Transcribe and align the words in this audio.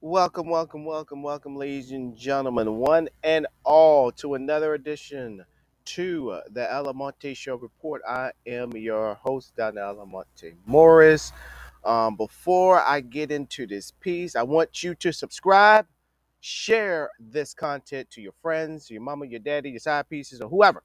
Welcome, 0.00 0.48
welcome, 0.48 0.84
welcome, 0.84 1.24
welcome, 1.24 1.56
ladies 1.56 1.90
and 1.90 2.16
gentlemen, 2.16 2.76
one 2.76 3.08
and 3.24 3.48
all, 3.64 4.12
to 4.12 4.36
another 4.36 4.74
edition 4.74 5.44
to 5.86 6.40
the 6.52 6.60
Alamonte 6.62 7.36
Show 7.36 7.56
Report. 7.56 8.00
I 8.08 8.30
am 8.46 8.72
your 8.76 9.16
host, 9.16 9.56
Don 9.56 9.74
Alamonte 9.74 10.54
Morris. 10.66 11.32
Um, 11.84 12.16
before 12.16 12.80
I 12.80 13.00
get 13.00 13.32
into 13.32 13.66
this 13.66 13.90
piece, 13.90 14.36
I 14.36 14.44
want 14.44 14.84
you 14.84 14.94
to 14.94 15.12
subscribe, 15.12 15.88
share 16.40 17.10
this 17.18 17.52
content 17.52 18.08
to 18.12 18.22
your 18.22 18.34
friends, 18.40 18.88
your 18.92 19.02
mama, 19.02 19.26
your 19.26 19.40
daddy, 19.40 19.70
your 19.70 19.80
side 19.80 20.08
pieces, 20.08 20.40
or 20.40 20.48
whoever 20.48 20.84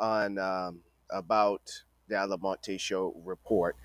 on 0.00 0.38
um, 0.38 0.80
about 1.10 1.70
the 2.08 2.14
Alamonte 2.14 2.80
Show 2.80 3.14
Report. 3.24 3.76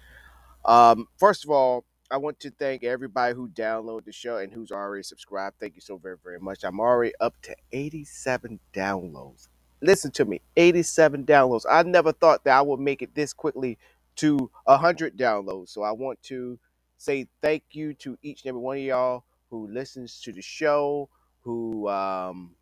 Um, 0.65 1.07
first 1.17 1.43
of 1.45 1.51
all, 1.51 1.85
I 2.09 2.17
want 2.17 2.39
to 2.41 2.51
thank 2.51 2.85
everybody 2.85 3.35
who 3.35 3.49
downloaded 3.49 4.05
the 4.05 4.13
show 4.13 4.37
and 4.37 4.53
who's 4.53 4.71
already 4.71 5.03
subscribed. 5.03 5.57
Thank 5.59 5.75
you 5.75 5.81
so 5.81 5.97
very, 5.97 6.15
very 6.23 6.39
much. 6.39 6.63
I'm 6.63 6.79
already 6.79 7.13
up 7.19 7.35
to 7.43 7.55
87 7.73 8.59
downloads. 8.73 9.49
Listen 9.81 10.11
to 10.11 10.23
me, 10.23 10.41
87 10.55 11.25
downloads. 11.25 11.65
I 11.69 11.83
never 11.83 12.13
thought 12.13 12.45
that 12.45 12.57
I 12.57 12.61
would 12.61 12.79
make 12.79 13.01
it 13.01 13.13
this 13.13 13.33
quickly 13.33 13.77
to 14.17 14.49
100 14.63 15.17
downloads. 15.17 15.69
So 15.69 15.83
I 15.83 15.91
want 15.91 16.23
to 16.23 16.57
say 16.97 17.27
thank 17.41 17.63
you 17.71 17.93
to 17.95 18.17
each 18.23 18.43
and 18.43 18.49
every 18.49 18.61
one 18.61 18.77
of 18.77 18.83
y'all 18.83 19.23
who 19.49 19.67
listens 19.67 20.21
to 20.21 20.31
the 20.31 20.41
show, 20.41 21.09
who, 21.41 21.89
um, 21.89 22.55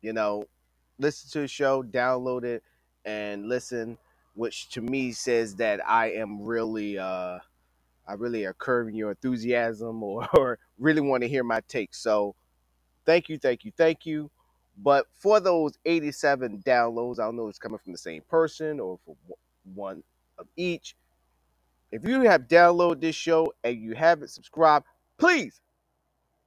you 0.00 0.14
know, 0.14 0.46
listen 0.98 1.30
to 1.32 1.40
the 1.40 1.48
show, 1.48 1.82
download 1.82 2.44
it, 2.44 2.62
and 3.04 3.46
listen, 3.46 3.98
which 4.34 4.70
to 4.70 4.80
me 4.80 5.12
says 5.12 5.56
that 5.56 5.86
I 5.86 6.12
am 6.12 6.42
really. 6.42 6.98
Uh, 6.98 7.40
I 8.08 8.14
really 8.14 8.44
are 8.44 8.54
curbing 8.54 8.94
your 8.94 9.10
enthusiasm 9.10 10.02
or, 10.02 10.28
or 10.34 10.58
really 10.78 11.00
want 11.00 11.22
to 11.22 11.28
hear 11.28 11.44
my 11.44 11.60
take. 11.68 11.94
So 11.94 12.34
thank 13.04 13.28
you, 13.28 13.38
thank 13.38 13.64
you, 13.64 13.72
thank 13.76 14.06
you. 14.06 14.30
But 14.78 15.06
for 15.14 15.40
those 15.40 15.78
87 15.84 16.62
downloads, 16.66 17.18
I 17.18 17.24
don't 17.24 17.36
know 17.36 17.46
if 17.46 17.50
it's 17.50 17.58
coming 17.58 17.78
from 17.78 17.92
the 17.92 17.98
same 17.98 18.22
person 18.28 18.80
or 18.80 18.98
for 19.06 19.16
one 19.74 20.02
of 20.38 20.46
each. 20.56 20.96
If 21.92 22.06
you 22.06 22.22
have 22.22 22.42
downloaded 22.42 23.00
this 23.00 23.16
show 23.16 23.54
and 23.64 23.80
you 23.80 23.94
haven't 23.94 24.28
subscribed, 24.28 24.86
please 25.18 25.60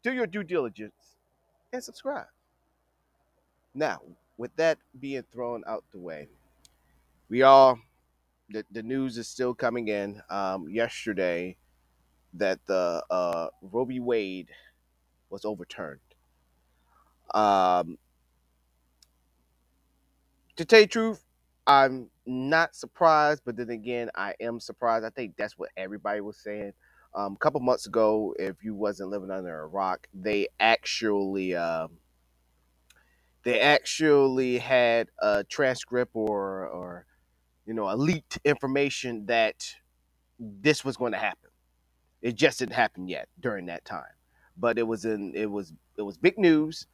do 0.03 0.13
your 0.13 0.27
due 0.27 0.43
diligence 0.43 1.17
and 1.73 1.83
subscribe. 1.83 2.27
Now, 3.73 4.02
with 4.37 4.55
that 4.57 4.77
being 4.99 5.23
thrown 5.31 5.63
out 5.67 5.83
the 5.91 5.99
way, 5.99 6.27
we 7.30 7.41
all 7.43 7.80
the, 8.50 8.66
the 8.72 8.83
news 8.83 9.17
is 9.17 9.28
still 9.28 9.53
coming 9.53 9.88
in. 9.89 10.22
Um, 10.30 10.69
yesterday, 10.69 11.58
that 12.33 12.59
the 12.67 13.03
uh, 13.09 13.47
Roe 13.61 13.86
v. 13.86 14.00
Wade 14.00 14.50
was 15.30 15.45
overturned. 15.45 16.00
Um, 17.33 17.97
to 20.55 20.66
tell 20.66 20.80
you 20.81 20.86
the 20.86 20.92
truth, 20.92 21.25
I'm 21.67 22.09
not 22.25 22.75
surprised, 22.75 23.44
but 23.45 23.58
then 23.58 23.70
again, 23.70 24.09
I 24.16 24.33
am 24.39 24.59
surprised. 24.59 25.05
I 25.05 25.09
think 25.09 25.36
that's 25.38 25.58
what 25.58 25.70
everybody 25.77 26.22
was 26.22 26.38
saying. 26.38 26.73
Um, 27.16 27.33
a 27.33 27.38
couple 27.38 27.59
months 27.61 27.88
ago, 27.88 28.33
if 28.39 28.64
you 28.64 28.75
wasn't 28.75 29.09
living 29.09 29.31
under 29.31 29.61
a 29.61 29.67
rock, 29.67 30.08
they 30.14 30.47
actually 30.59 31.55
um, 31.55 31.92
they 33.44 33.59
actually 33.61 34.59
had 34.59 35.09
a 35.22 35.44
transcript 35.44 36.11
or 36.16 36.67
or 36.67 37.05
you 37.69 37.75
know 37.75 37.87
leaked 37.95 38.39
information 38.45 39.27
that 39.27 39.75
this 40.39 40.85
was 40.85 40.97
going 40.97 41.13
to 41.13 41.19
happen. 41.19 41.51
It 42.21 42.35
just 42.35 42.59
didn't 42.59 42.75
happen 42.75 43.07
yet 43.07 43.29
during 43.39 43.67
that 43.67 43.85
time, 43.85 44.15
but 44.57 44.79
it 44.79 44.87
was 44.87 45.05
in 45.05 45.33
it 45.35 45.51
was 45.51 45.73
it 45.97 46.03
was 46.03 46.17
big 46.17 46.37
news 46.39 46.85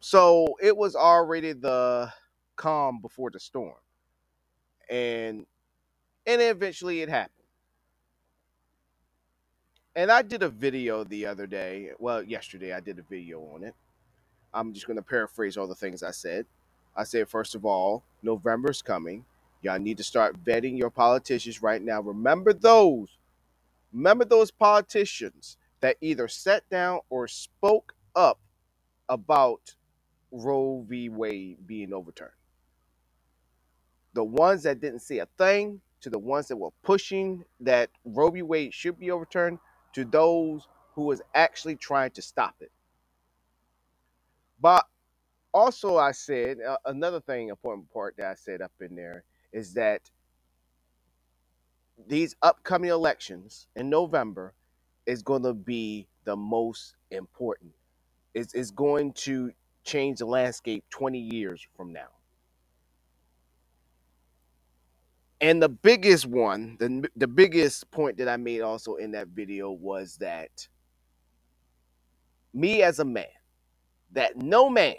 So 0.00 0.56
it 0.62 0.76
was 0.76 0.94
already 0.94 1.52
the 1.52 2.12
calm 2.56 3.00
before 3.00 3.30
the 3.30 3.40
storm, 3.40 3.76
and 4.90 5.46
and 6.26 6.42
eventually 6.42 7.02
it 7.02 7.08
happened. 7.10 7.32
And 9.96 10.12
I 10.12 10.22
did 10.22 10.42
a 10.42 10.50
video 10.50 11.04
the 11.04 11.26
other 11.26 11.46
day. 11.46 11.90
Well, 11.98 12.22
yesterday 12.22 12.72
I 12.74 12.80
did 12.80 12.98
a 12.98 13.02
video 13.02 13.40
on 13.54 13.64
it. 13.64 13.74
I'm 14.54 14.74
just 14.74 14.86
going 14.86 14.96
to 14.98 15.02
paraphrase 15.02 15.56
all 15.56 15.68
the 15.68 15.74
things 15.76 16.02
I 16.02 16.12
said. 16.12 16.46
I 16.96 17.04
said, 17.04 17.28
first 17.28 17.54
of 17.54 17.64
all, 17.66 18.04
November's 18.22 18.82
coming. 18.82 19.24
Y'all 19.62 19.78
need 19.78 19.98
to 19.98 20.04
start 20.04 20.42
vetting 20.44 20.78
your 20.78 20.90
politicians 20.90 21.62
right 21.62 21.82
now. 21.82 22.00
Remember 22.00 22.52
those. 22.52 23.18
Remember 23.92 24.24
those 24.24 24.50
politicians 24.50 25.56
that 25.80 25.96
either 26.00 26.28
sat 26.28 26.68
down 26.70 27.00
or 27.10 27.28
spoke 27.28 27.94
up 28.16 28.40
about 29.08 29.74
Roe 30.32 30.84
v. 30.88 31.08
Wade 31.08 31.66
being 31.66 31.92
overturned 31.92 32.32
the 34.14 34.24
ones 34.24 34.64
that 34.64 34.80
didn't 34.80 35.00
say 35.00 35.18
a 35.18 35.28
thing 35.38 35.80
to 36.00 36.10
the 36.10 36.18
ones 36.18 36.48
that 36.48 36.56
were 36.56 36.72
pushing 36.82 37.44
that 37.60 37.90
Roe 38.04 38.30
v. 38.30 38.42
Wade 38.42 38.74
should 38.74 38.98
be 38.98 39.10
overturned 39.12 39.60
to 39.94 40.04
those 40.04 40.66
who 40.94 41.02
was 41.02 41.22
actually 41.34 41.76
trying 41.76 42.10
to 42.12 42.22
stop 42.22 42.56
it. 42.60 42.72
But 44.60 44.86
also, 45.54 45.96
I 45.98 46.12
said 46.12 46.58
uh, 46.66 46.76
another 46.86 47.20
thing, 47.20 47.48
important 47.48 47.92
part 47.92 48.16
that 48.18 48.30
I 48.30 48.34
said 48.34 48.62
up 48.62 48.72
in 48.80 48.96
there 48.96 49.24
is 49.52 49.74
that 49.74 50.10
these 52.06 52.36
upcoming 52.42 52.90
elections 52.90 53.66
in 53.74 53.90
November 53.90 54.54
is 55.06 55.22
going 55.22 55.42
to 55.42 55.54
be 55.54 56.06
the 56.24 56.36
most 56.36 56.94
important. 57.10 57.72
It's, 58.34 58.54
it's 58.54 58.70
going 58.70 59.14
to 59.14 59.50
change 59.84 60.18
the 60.18 60.26
landscape 60.26 60.84
20 60.90 61.18
years 61.18 61.66
from 61.76 61.92
now. 61.92 62.08
And 65.40 65.62
the 65.62 65.68
biggest 65.68 66.26
one, 66.26 66.76
the, 66.78 67.08
the 67.16 67.28
biggest 67.28 67.90
point 67.90 68.18
that 68.18 68.28
I 68.28 68.36
made 68.36 68.60
also 68.60 68.96
in 68.96 69.12
that 69.12 69.28
video 69.28 69.70
was 69.70 70.18
that 70.18 70.68
me 72.52 72.82
as 72.82 72.98
a 72.98 73.04
man, 73.04 73.24
that 74.12 74.36
no 74.36 74.68
man 74.68 74.96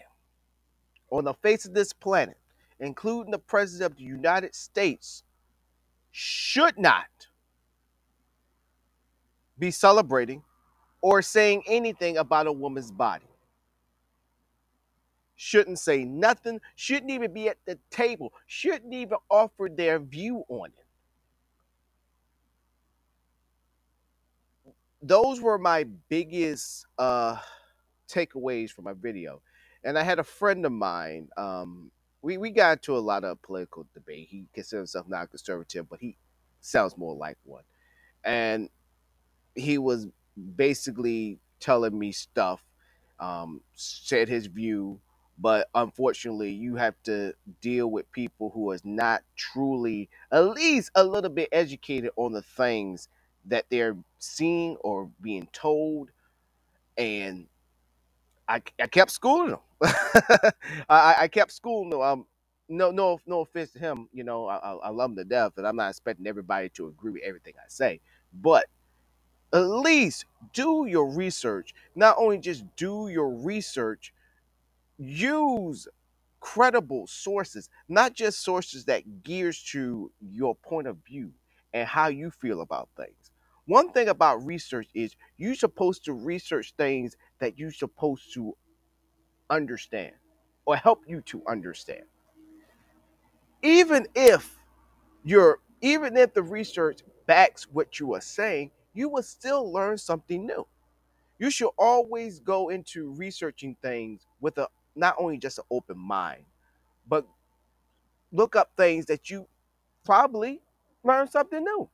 on 1.11 1.25
the 1.25 1.35
face 1.35 1.65
of 1.65 1.75
this 1.75 1.93
planet, 1.93 2.38
including 2.79 3.31
the 3.31 3.39
President 3.39 3.91
of 3.91 3.97
the 3.97 4.03
United 4.03 4.55
States, 4.55 5.23
should 6.11 6.77
not 6.77 7.05
be 9.57 9.71
celebrating 9.71 10.43
or 11.01 11.21
saying 11.21 11.63
anything 11.67 12.17
about 12.17 12.47
a 12.47 12.51
woman's 12.51 12.91
body. 12.91 13.25
Shouldn't 15.35 15.79
say 15.79 16.03
nothing, 16.03 16.59
shouldn't 16.75 17.11
even 17.11 17.33
be 17.33 17.47
at 17.47 17.57
the 17.65 17.77
table, 17.89 18.33
shouldn't 18.47 18.93
even 18.93 19.17
offer 19.29 19.69
their 19.73 19.99
view 19.99 20.43
on 20.49 20.69
it. 20.69 20.85
Those 25.01 25.39
were 25.39 25.57
my 25.57 25.85
biggest 26.09 26.85
uh 26.97 27.37
takeaways 28.09 28.71
from 28.71 28.85
my 28.85 28.93
video. 28.93 29.41
And 29.83 29.97
I 29.97 30.03
had 30.03 30.19
a 30.19 30.23
friend 30.23 30.65
of 30.65 30.73
mine. 30.73 31.29
Um, 31.37 31.91
we 32.21 32.37
we 32.37 32.51
got 32.51 32.73
into 32.79 32.97
a 32.97 32.99
lot 32.99 33.23
of 33.23 33.41
political 33.41 33.87
debate. 33.93 34.27
He 34.29 34.45
considers 34.53 34.93
himself 34.93 35.07
not 35.07 35.29
conservative, 35.29 35.89
but 35.89 35.99
he 35.99 36.17
sounds 36.61 36.97
more 36.97 37.15
like 37.15 37.37
one. 37.43 37.63
And 38.23 38.69
he 39.55 39.77
was 39.77 40.07
basically 40.55 41.39
telling 41.59 41.97
me 41.97 42.11
stuff, 42.11 42.61
um, 43.19 43.61
said 43.73 44.29
his 44.29 44.47
view, 44.47 44.99
but 45.37 45.69
unfortunately, 45.73 46.51
you 46.51 46.75
have 46.75 46.95
to 47.03 47.33
deal 47.61 47.89
with 47.89 48.11
people 48.11 48.51
who 48.53 48.71
is 48.71 48.83
not 48.83 49.23
truly, 49.35 50.09
at 50.31 50.41
least 50.41 50.91
a 50.95 51.03
little 51.03 51.29
bit 51.29 51.49
educated 51.51 52.11
on 52.17 52.33
the 52.33 52.41
things 52.41 53.07
that 53.45 53.65
they're 53.69 53.97
seeing 54.19 54.75
or 54.77 55.09
being 55.21 55.47
told, 55.53 56.11
and 56.97 57.47
I, 58.49 58.63
I 58.81 58.87
kept 58.87 59.11
schooling 59.11 59.51
him. 59.51 59.59
I, 60.89 61.15
I 61.21 61.29
kept 61.29 61.53
schooling 61.53 61.93
him. 61.93 62.01
Um, 62.01 62.27
no, 62.69 62.91
no, 62.91 63.19
no 63.27 63.41
offense 63.41 63.71
to 63.73 63.79
him. 63.79 64.09
You 64.13 64.25
know, 64.25 64.47
I, 64.47 64.57
I 64.57 64.73
I 64.73 64.89
love 64.91 65.11
him 65.11 65.17
to 65.17 65.25
death, 65.25 65.53
and 65.57 65.67
I'm 65.67 65.77
not 65.77 65.91
expecting 65.91 66.27
everybody 66.27 66.69
to 66.71 66.87
agree 66.89 67.13
with 67.13 67.23
everything 67.23 67.55
I 67.59 67.69
say. 67.69 68.01
But 68.33 68.67
at 69.53 69.59
least 69.59 70.25
do 70.53 70.85
your 70.87 71.09
research. 71.11 71.73
Not 71.95 72.17
only 72.19 72.39
just 72.39 72.65
do 72.77 73.09
your 73.09 73.29
research, 73.31 74.13
use 74.97 75.87
credible 76.41 77.07
sources, 77.07 77.69
not 77.89 78.13
just 78.15 78.43
sources 78.43 78.85
that 78.85 79.23
gears 79.23 79.63
to 79.71 80.11
your 80.21 80.55
point 80.55 80.87
of 80.87 80.97
view 81.07 81.31
and 81.73 81.87
how 81.87 82.07
you 82.09 82.31
feel 82.31 82.61
about 82.61 82.89
things. 82.97 83.31
One 83.65 83.91
thing 83.91 84.09
about 84.09 84.45
research 84.45 84.87
is 84.95 85.15
you're 85.37 85.55
supposed 85.55 86.05
to 86.05 86.13
research 86.13 86.73
things 86.77 87.17
that 87.39 87.57
you're 87.57 87.71
supposed 87.71 88.33
to 88.33 88.55
understand 89.49 90.13
or 90.65 90.75
help 90.75 91.03
you 91.07 91.21
to 91.21 91.41
understand. 91.47 92.03
Even 93.61 94.07
if 94.15 94.55
you're 95.23 95.59
even 95.81 96.17
if 96.17 96.33
the 96.33 96.43
research 96.43 96.99
backs 97.25 97.67
what 97.71 97.99
you 97.99 98.13
are 98.13 98.21
saying, 98.21 98.71
you 98.93 99.09
will 99.09 99.23
still 99.23 99.71
learn 99.71 99.97
something 99.97 100.45
new. 100.45 100.67
You 101.39 101.49
should 101.49 101.71
always 101.77 102.39
go 102.39 102.69
into 102.69 103.13
researching 103.13 103.75
things 103.81 104.27
with 104.41 104.57
a 104.57 104.67
not 104.95 105.15
only 105.17 105.37
just 105.37 105.59
an 105.59 105.65
open 105.71 105.97
mind, 105.97 106.43
but 107.07 107.25
look 108.31 108.55
up 108.55 108.71
things 108.75 109.05
that 109.05 109.29
you 109.29 109.47
probably 110.05 110.61
learn 111.03 111.27
something 111.29 111.63
new. 111.63 111.89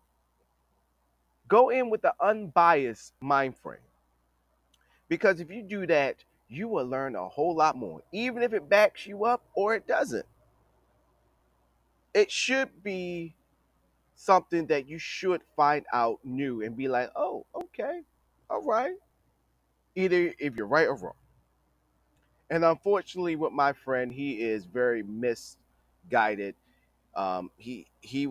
Go 1.48 1.70
in 1.70 1.90
with 1.90 2.04
an 2.06 2.12
unbiased 2.20 3.14
mind 3.22 3.56
frame. 3.58 3.80
Because 5.08 5.40
if 5.40 5.52
you 5.52 5.62
do 5.62 5.86
that, 5.88 6.24
you 6.48 6.68
will 6.68 6.86
learn 6.86 7.16
a 7.16 7.28
whole 7.28 7.56
lot 7.56 7.76
more, 7.76 8.02
even 8.12 8.44
if 8.44 8.54
it 8.54 8.70
backs 8.70 9.06
you 9.06 9.26
up 9.26 9.44
or 9.56 9.76
it 9.76 9.88
doesn't. 9.88 10.26
It 12.14 12.32
should 12.32 12.84
be 12.84 13.36
something 14.16 14.68
that 14.68 14.88
you 14.88 14.98
should 14.98 15.42
find 15.56 15.86
out 15.94 16.20
new 16.24 16.62
and 16.62 16.78
be 16.78 16.88
like, 16.88 17.12
oh, 17.16 17.46
okay, 17.54 18.02
all 18.50 18.64
right. 18.64 18.96
Either 19.96 20.34
if 20.40 20.56
you're 20.56 20.68
right 20.68 20.88
or 20.88 20.96
wrong. 20.96 21.14
And 22.50 22.64
unfortunately, 22.64 23.36
with 23.36 23.54
my 23.54 23.74
friend, 23.74 24.12
he 24.12 24.42
is 24.42 24.66
very 24.66 25.04
misguided. 25.04 26.56
Um, 27.16 27.50
he 27.58 27.88
he 28.02 28.30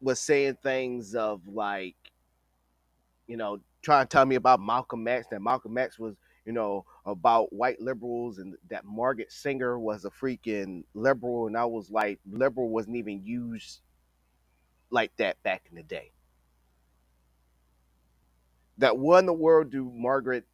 was 0.00 0.20
saying 0.20 0.58
things 0.62 1.14
of 1.14 1.40
like, 1.46 1.96
you 3.26 3.36
know, 3.36 3.60
trying 3.84 4.06
to 4.06 4.08
tell 4.08 4.26
me 4.26 4.34
about 4.36 4.60
Malcolm 4.60 5.06
X, 5.06 5.26
that 5.30 5.40
Malcolm 5.42 5.78
X 5.78 5.98
was, 5.98 6.16
you 6.44 6.52
know, 6.52 6.84
about 7.06 7.52
white 7.52 7.80
liberals 7.80 8.38
and 8.38 8.54
that 8.70 8.84
Margaret 8.84 9.30
Singer 9.30 9.78
was 9.78 10.04
a 10.04 10.10
freaking 10.10 10.84
liberal. 10.94 11.46
And 11.46 11.56
I 11.56 11.64
was 11.66 11.90
like, 11.90 12.18
liberal 12.30 12.68
wasn't 12.68 12.96
even 12.96 13.22
used 13.24 13.80
like 14.90 15.12
that 15.18 15.42
back 15.42 15.62
in 15.70 15.76
the 15.76 15.82
day. 15.82 16.12
That 18.78 18.98
what 18.98 19.18
in 19.18 19.26
the 19.26 19.32
world 19.32 19.70
do 19.70 19.90
Margaret 19.94 20.44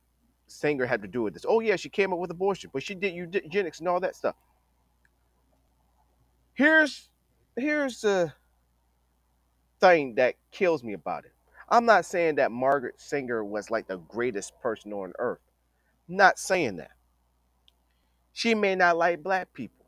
Singer 0.47 0.85
have 0.85 1.03
to 1.03 1.09
do 1.09 1.23
with 1.23 1.35
this? 1.35 1.47
Oh 1.49 1.61
yeah, 1.61 1.77
she 1.77 1.89
came 1.89 2.13
up 2.13 2.19
with 2.19 2.31
abortion, 2.31 2.71
but 2.73 2.83
she 2.83 2.95
did 2.95 3.15
eugenics 3.15 3.79
and 3.79 3.89
all 3.89 4.01
that 4.01 4.17
stuff. 4.17 4.35
Here's 6.55 7.09
here's 7.57 8.03
the 8.03 8.33
thing 9.81 10.17
that 10.17 10.35
kills 10.51 10.85
me 10.85 10.93
about 10.93 11.25
it. 11.25 11.33
I'm 11.71 11.87
not 11.87 12.05
saying 12.05 12.37
that 12.37 12.51
Margaret 12.51 13.01
Singer 13.01 13.45
was 13.45 13.71
like 13.71 13.87
the 13.87 13.99
greatest 13.99 14.59
person 14.61 14.93
on 14.93 15.13
earth. 15.19 15.41
Not 16.09 16.39
saying 16.39 16.77
that. 16.77 16.91
She 18.33 18.55
may 18.55 18.75
not 18.75 18.97
like 18.97 19.23
black 19.23 19.53
people. 19.53 19.87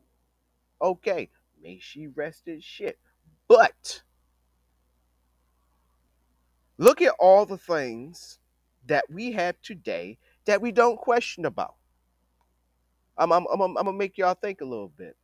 Okay, 0.81 1.29
may 1.61 1.79
she 1.79 2.07
rest 2.07 2.43
in 2.47 2.61
shit. 2.61 2.97
But 3.47 4.03
look 6.77 7.01
at 7.01 7.13
all 7.19 7.45
the 7.45 7.57
things 7.57 8.39
that 8.85 9.05
we 9.09 9.33
have 9.33 9.55
today 9.61 10.17
that 10.45 10.61
we 10.61 10.71
don't 10.71 10.97
question 10.97 11.45
about. 11.45 11.75
I'm, 13.17 13.31
I'm, 13.31 13.45
I'm, 13.51 13.61
I'm 13.61 13.73
gonna 13.75 13.93
make 13.93 14.17
y'all 14.17 14.33
think 14.33 14.61
a 14.61 14.65
little 14.65 14.91
bit. 14.97 15.15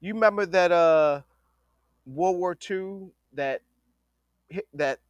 You 0.00 0.14
remember 0.14 0.46
that 0.46 0.72
uh 0.72 1.22
World 2.06 2.36
War 2.38 2.56
II 2.68 3.10
that 3.34 3.62
that 4.74 5.00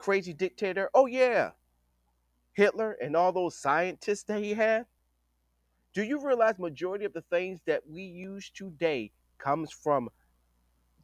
crazy 0.00 0.32
dictator? 0.32 0.90
Oh 0.94 1.06
yeah, 1.06 1.50
Hitler 2.54 2.96
and 3.00 3.14
all 3.14 3.32
those 3.32 3.56
scientists 3.56 4.24
that 4.24 4.42
he 4.42 4.54
had. 4.54 4.86
Do 5.92 6.02
you 6.02 6.24
realize 6.24 6.58
majority 6.58 7.04
of 7.04 7.12
the 7.12 7.22
things 7.22 7.60
that 7.66 7.82
we 7.88 8.02
use 8.02 8.50
today 8.50 9.12
comes 9.38 9.70
from 9.72 10.08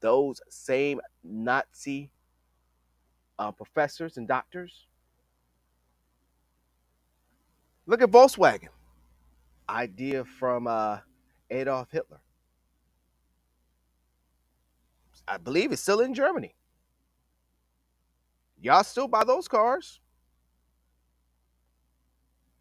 those 0.00 0.40
same 0.48 1.00
Nazi 1.22 2.10
uh, 3.38 3.52
professors 3.52 4.16
and 4.16 4.26
doctors? 4.26 4.86
Look 7.86 8.02
at 8.02 8.10
Volkswagen, 8.10 8.68
idea 9.68 10.24
from 10.24 10.66
uh, 10.66 10.98
Adolf 11.50 11.90
Hitler. 11.90 12.20
I 15.28 15.36
believe 15.36 15.72
it's 15.72 15.82
still 15.82 16.00
in 16.00 16.14
Germany. 16.14 16.54
Y'all 18.66 18.82
still 18.82 19.06
buy 19.06 19.22
those 19.22 19.46
cars? 19.46 20.00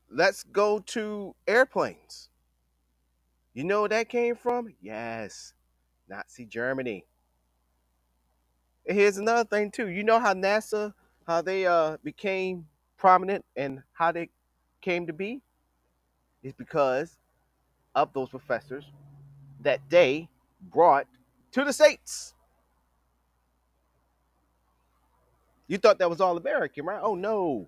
Let's 0.07 0.43
go 0.43 0.77
to 0.77 1.33
airplanes. 1.47 2.29
You 3.55 3.63
know 3.63 3.79
where 3.79 3.89
that 3.89 4.07
came 4.07 4.35
from? 4.35 4.71
Yes, 4.79 5.55
Nazi 6.07 6.45
Germany. 6.45 7.05
And 8.87 8.95
here's 8.95 9.17
another 9.17 9.45
thing 9.45 9.71
too. 9.71 9.87
You 9.87 10.03
know 10.03 10.19
how 10.19 10.35
NASA, 10.35 10.93
how 11.25 11.41
they 11.41 11.65
uh 11.65 11.97
became 12.03 12.67
prominent 12.97 13.43
and 13.55 13.81
how 13.93 14.11
they 14.11 14.29
came 14.81 15.07
to 15.07 15.13
be? 15.13 15.41
Is 16.43 16.53
because 16.53 17.17
of 17.95 18.13
those 18.13 18.29
professors 18.29 18.85
that 19.61 19.79
they 19.89 20.29
brought 20.71 21.07
to 21.53 21.65
the 21.65 21.73
States. 21.73 22.34
You 25.67 25.77
thought 25.77 25.99
that 25.99 26.09
was 26.09 26.21
all 26.21 26.37
American, 26.37 26.85
right? 26.85 26.99
Oh 27.01 27.15
no. 27.15 27.67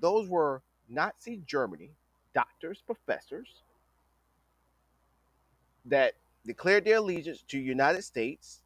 Those 0.00 0.28
were 0.28 0.62
Nazi 0.88 1.42
Germany 1.46 1.90
doctors, 2.34 2.82
professors 2.86 3.62
that 5.86 6.14
declared 6.46 6.84
their 6.84 6.98
allegiance 6.98 7.42
to 7.48 7.58
United 7.58 8.02
States. 8.02 8.62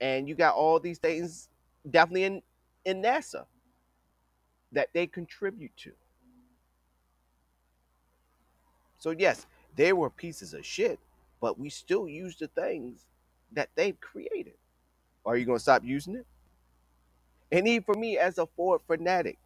And 0.00 0.28
you 0.28 0.34
got 0.34 0.54
all 0.54 0.80
these 0.80 0.98
things 0.98 1.48
definitely 1.90 2.24
in, 2.24 2.42
in 2.84 3.02
NASA 3.02 3.46
that 4.72 4.88
they 4.94 5.06
contribute 5.06 5.76
to. 5.78 5.92
So 8.98 9.10
yes, 9.10 9.46
they 9.76 9.92
were 9.92 10.10
pieces 10.10 10.54
of 10.54 10.64
shit, 10.64 10.98
but 11.40 11.58
we 11.58 11.70
still 11.70 12.08
use 12.08 12.36
the 12.36 12.48
things 12.48 13.06
that 13.52 13.70
they've 13.74 14.00
created. 14.00 14.54
Are 15.26 15.36
you 15.36 15.44
gonna 15.44 15.58
stop 15.58 15.84
using 15.84 16.16
it? 16.16 16.26
And 17.52 17.66
even 17.66 17.82
for 17.84 17.94
me 17.94 18.16
as 18.18 18.38
a 18.38 18.46
Ford 18.46 18.80
fanatic, 18.86 19.38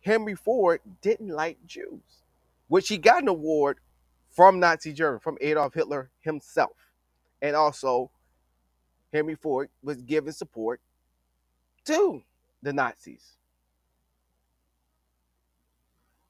Henry 0.00 0.34
Ford 0.34 0.80
didn't 1.02 1.28
like 1.28 1.58
Jews, 1.66 2.22
which 2.68 2.88
he 2.88 2.98
got 2.98 3.22
an 3.22 3.28
award 3.28 3.78
from 4.30 4.60
Nazi 4.60 4.92
Germany, 4.92 5.20
from 5.22 5.38
Adolf 5.40 5.74
Hitler 5.74 6.10
himself. 6.20 6.76
And 7.40 7.54
also, 7.56 8.10
Henry 9.12 9.34
Ford 9.34 9.68
was 9.82 10.02
giving 10.02 10.32
support 10.32 10.80
to 11.84 12.22
the 12.62 12.72
Nazis. 12.72 13.32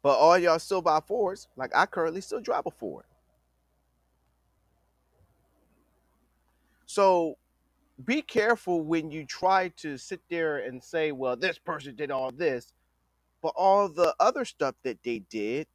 But 0.03 0.19
all 0.19 0.37
y'all 0.39 0.59
still 0.59 0.83
buy 0.83 1.01
Fords, 1.01 1.49
like 1.57 1.75
I 1.75 1.87
currently 1.87 2.21
still 2.21 2.41
drive 2.41 2.67
a 2.67 2.71
Ford. 2.71 3.05
So 6.87 7.39
be 8.03 8.23
careful 8.23 8.83
when 8.83 9.11
you 9.11 9.25
try 9.25 9.69
to 9.77 9.97
sit 9.97 10.21
there 10.29 10.59
and 10.59 10.83
say, 10.83 11.13
well, 11.13 11.37
this 11.37 11.59
person 11.59 11.95
did 11.95 12.11
all 12.11 12.33
this, 12.33 12.73
but 13.41 13.53
all 13.57 13.89
the 13.89 14.15
other 14.19 14.45
stuff 14.45 14.75
that 14.83 15.03
they 15.05 15.21
did, 15.31 15.67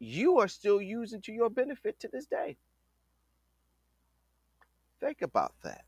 you 0.00 0.38
are 0.38 0.48
still 0.48 0.80
using 0.80 1.20
to 1.22 1.32
your 1.32 1.50
benefit 1.50 2.00
to 2.00 2.08
this 2.08 2.26
day. 2.26 2.56
Think 5.00 5.22
about 5.22 5.54
that. 5.62 5.84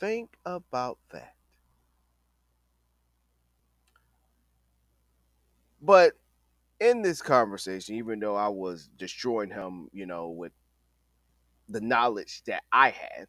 Think 0.00 0.36
about 0.44 0.98
that. 1.12 1.34
But 5.80 6.14
in 6.80 7.02
this 7.02 7.22
conversation, 7.22 7.94
even 7.96 8.18
though 8.18 8.36
I 8.36 8.48
was 8.48 8.88
destroying 8.96 9.50
him, 9.50 9.88
you 9.92 10.06
know, 10.06 10.30
with 10.30 10.52
the 11.68 11.80
knowledge 11.80 12.42
that 12.46 12.62
I 12.72 12.90
had, 12.90 13.26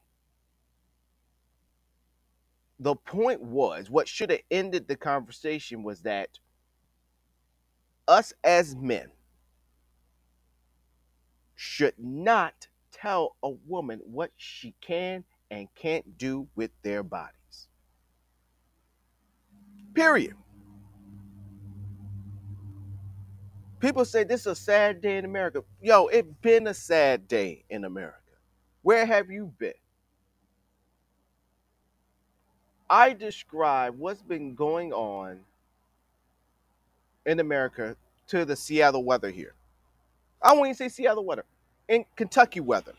the 2.79 2.95
point 2.95 3.41
was 3.41 3.89
what 3.89 4.07
should 4.07 4.31
have 4.31 4.41
ended 4.51 4.87
the 4.87 4.95
conversation 4.95 5.83
was 5.83 6.01
that 6.01 6.39
us 8.07 8.33
as 8.43 8.75
men 8.75 9.09
should 11.55 11.93
not 11.97 12.67
tell 12.91 13.35
a 13.43 13.49
woman 13.49 13.99
what 14.05 14.31
she 14.35 14.73
can 14.81 15.23
and 15.51 15.67
can't 15.75 16.17
do 16.17 16.47
with 16.55 16.71
their 16.83 17.03
bodies. 17.03 17.67
Period. 19.93 20.35
People 23.79 24.03
say 24.03 24.23
this 24.23 24.41
is 24.41 24.47
a 24.47 24.55
sad 24.55 25.01
day 25.01 25.17
in 25.17 25.25
America. 25.25 25.63
Yo, 25.81 26.07
it's 26.07 26.27
been 26.41 26.67
a 26.67 26.73
sad 26.73 27.27
day 27.27 27.63
in 27.69 27.85
America. 27.85 28.19
Where 28.81 29.05
have 29.05 29.29
you 29.29 29.53
been? 29.57 29.73
I 32.89 33.13
describe 33.13 33.97
what's 33.97 34.21
been 34.21 34.55
going 34.55 34.93
on 34.93 35.39
in 37.25 37.39
America 37.39 37.95
to 38.27 38.45
the 38.45 38.55
Seattle 38.55 39.03
weather 39.03 39.31
here. 39.31 39.53
I 40.41 40.53
won't 40.53 40.67
even 40.67 40.75
say 40.75 40.89
Seattle 40.89 41.25
weather. 41.25 41.45
In 41.87 42.05
Kentucky 42.15 42.59
weather. 42.59 42.93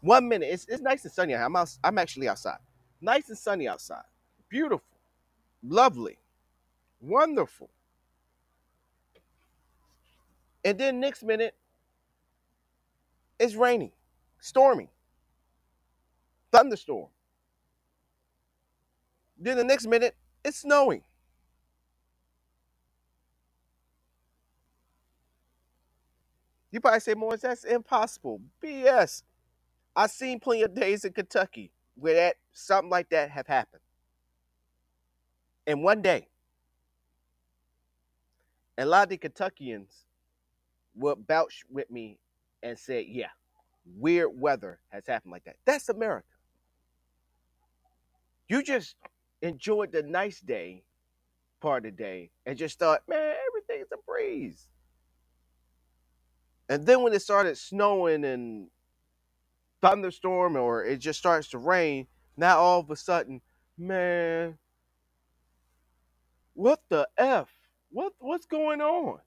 One 0.00 0.28
minute, 0.28 0.48
it's, 0.52 0.66
it's 0.68 0.82
nice 0.82 1.04
and 1.04 1.12
sunny. 1.12 1.34
I'm 1.34 1.56
out, 1.56 1.70
I'm 1.82 1.98
actually 1.98 2.28
outside. 2.28 2.58
Nice 3.00 3.28
and 3.28 3.38
sunny 3.38 3.68
outside. 3.68 4.04
Beautiful. 4.48 4.84
Lovely. 5.62 6.18
Wonderful. 7.00 7.70
And 10.64 10.78
then 10.78 11.00
next 11.00 11.22
minute, 11.22 11.54
it's 13.38 13.54
raining, 13.54 13.92
stormy, 14.40 14.88
thunderstorm. 16.52 17.08
Then 19.38 19.56
the 19.56 19.64
next 19.64 19.86
minute, 19.86 20.16
it's 20.44 20.58
snowing. 20.58 21.02
You 26.70 26.80
probably 26.80 27.00
say, 27.00 27.14
Morris, 27.14 27.42
that's 27.42 27.64
impossible. 27.64 28.40
BS. 28.62 29.22
I've 29.94 30.10
seen 30.10 30.40
plenty 30.40 30.62
of 30.62 30.74
days 30.74 31.04
in 31.04 31.12
Kentucky 31.12 31.70
where 31.94 32.14
that 32.14 32.36
something 32.52 32.90
like 32.90 33.08
that 33.10 33.30
have 33.30 33.46
happened. 33.46 33.82
In 35.66 35.82
one 35.82 36.02
day. 36.02 36.28
And 38.76 38.88
a 38.88 38.90
lot 38.90 39.04
of 39.04 39.08
the 39.08 39.16
Kentuckians 39.16 40.04
would 40.94 41.18
vouch 41.26 41.64
with 41.70 41.90
me 41.90 42.18
and 42.62 42.78
say, 42.78 43.06
yeah, 43.08 43.28
weird 43.98 44.30
weather 44.34 44.80
has 44.88 45.06
happened 45.06 45.32
like 45.32 45.44
that. 45.44 45.56
That's 45.64 45.88
America. 45.88 46.26
You 48.48 48.62
just 48.62 48.96
enjoyed 49.42 49.92
the 49.92 50.02
nice 50.02 50.40
day 50.40 50.84
part 51.60 51.84
of 51.84 51.96
the 51.96 52.02
day 52.02 52.30
and 52.44 52.58
just 52.58 52.78
thought, 52.78 53.02
man, 53.08 53.34
everything's 53.48 53.90
a 53.92 53.96
breeze. 54.06 54.68
And 56.68 56.84
then 56.84 57.02
when 57.02 57.12
it 57.12 57.22
started 57.22 57.56
snowing 57.56 58.24
and 58.24 58.68
thunderstorm 59.80 60.56
or 60.56 60.84
it 60.84 60.98
just 60.98 61.18
starts 61.18 61.48
to 61.48 61.58
rain, 61.58 62.06
now 62.36 62.58
all 62.58 62.80
of 62.80 62.90
a 62.90 62.96
sudden, 62.96 63.40
man, 63.78 64.58
what 66.54 66.80
the 66.88 67.08
F? 67.16 67.48
What 67.90 68.14
what's 68.18 68.46
going 68.46 68.80
on? 68.80 69.20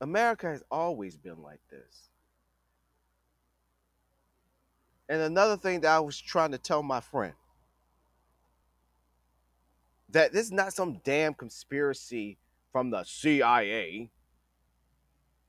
America 0.00 0.48
has 0.48 0.62
always 0.70 1.16
been 1.16 1.42
like 1.42 1.60
this. 1.70 2.11
And 5.12 5.20
another 5.20 5.58
thing 5.58 5.82
that 5.82 5.94
I 5.94 6.00
was 6.00 6.18
trying 6.18 6.52
to 6.52 6.58
tell 6.58 6.82
my 6.82 7.00
friend 7.00 7.34
that 10.08 10.32
this 10.32 10.46
is 10.46 10.52
not 10.52 10.72
some 10.72 11.02
damn 11.04 11.34
conspiracy 11.34 12.38
from 12.72 12.88
the 12.88 13.04
CIA 13.04 14.08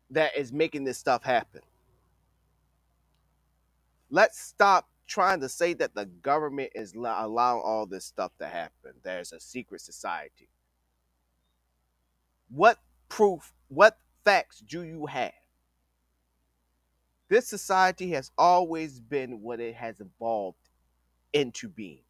that 0.10 0.36
is 0.36 0.52
making 0.52 0.84
this 0.84 0.98
stuff 0.98 1.24
happen. 1.24 1.62
Let's 4.10 4.38
stop 4.38 4.90
trying 5.08 5.40
to 5.40 5.48
say 5.48 5.74
that 5.76 5.96
the 5.96 6.08
government 6.08 6.72
is 6.76 6.94
lo- 6.94 7.16
allowing 7.18 7.64
all 7.64 7.86
this 7.86 8.04
stuff 8.04 8.34
to 8.40 8.48
happen. 8.48 8.92
There's 9.02 9.32
a 9.32 9.40
secret 9.40 9.80
society. 9.80 10.50
What 12.50 12.80
proof, 13.08 13.54
what 13.70 13.98
facts 14.26 14.60
do 14.60 14.84
you 14.84 15.06
have? 15.06 15.32
This 17.34 17.48
society 17.48 18.12
has 18.12 18.30
always 18.38 19.00
been 19.00 19.42
what 19.42 19.60
it 19.60 19.74
has 19.74 20.00
evolved 20.00 20.70
into 21.34 21.68
being 21.68 22.04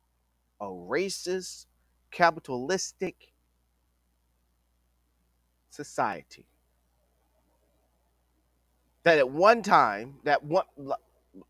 a 0.60 0.65
racist, 0.65 1.68
capitalistic 2.12 3.32
society. 5.70 6.46
That 9.03 9.18
at 9.18 9.30
one 9.30 9.62
time, 9.63 10.15
that 10.25 10.44
one, 10.44 10.65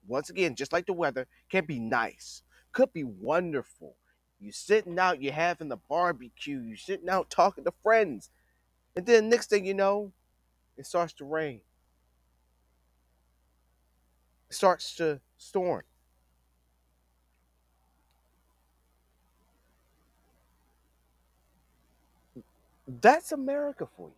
once 0.06 0.30
again, 0.30 0.54
just 0.54 0.72
like 0.72 0.86
the 0.86 0.94
weather, 0.94 1.26
can 1.50 1.66
be 1.66 1.80
nice, 1.80 2.44
could 2.74 2.94
be 2.94 3.04
wonderful. 3.04 3.96
You 4.40 4.52
sitting 4.52 5.00
out, 5.00 5.20
you're 5.20 5.34
having 5.34 5.70
the 5.70 5.78
barbecue, 5.78 6.60
you're 6.60 6.78
sitting 6.78 7.10
out 7.10 7.32
talking 7.32 7.64
to 7.64 7.74
friends, 7.82 8.30
and 8.96 9.08
then 9.08 9.30
next 9.30 9.50
thing 9.50 9.66
you 9.66 9.74
know, 9.74 10.12
it 10.78 10.86
starts 10.86 11.14
to 11.14 11.26
rain. 11.26 11.62
Starts 14.54 14.96
to 14.98 15.22
storm. 15.38 15.84
That's 22.88 23.32
America 23.32 23.88
for 23.98 24.10
you. 24.10 24.16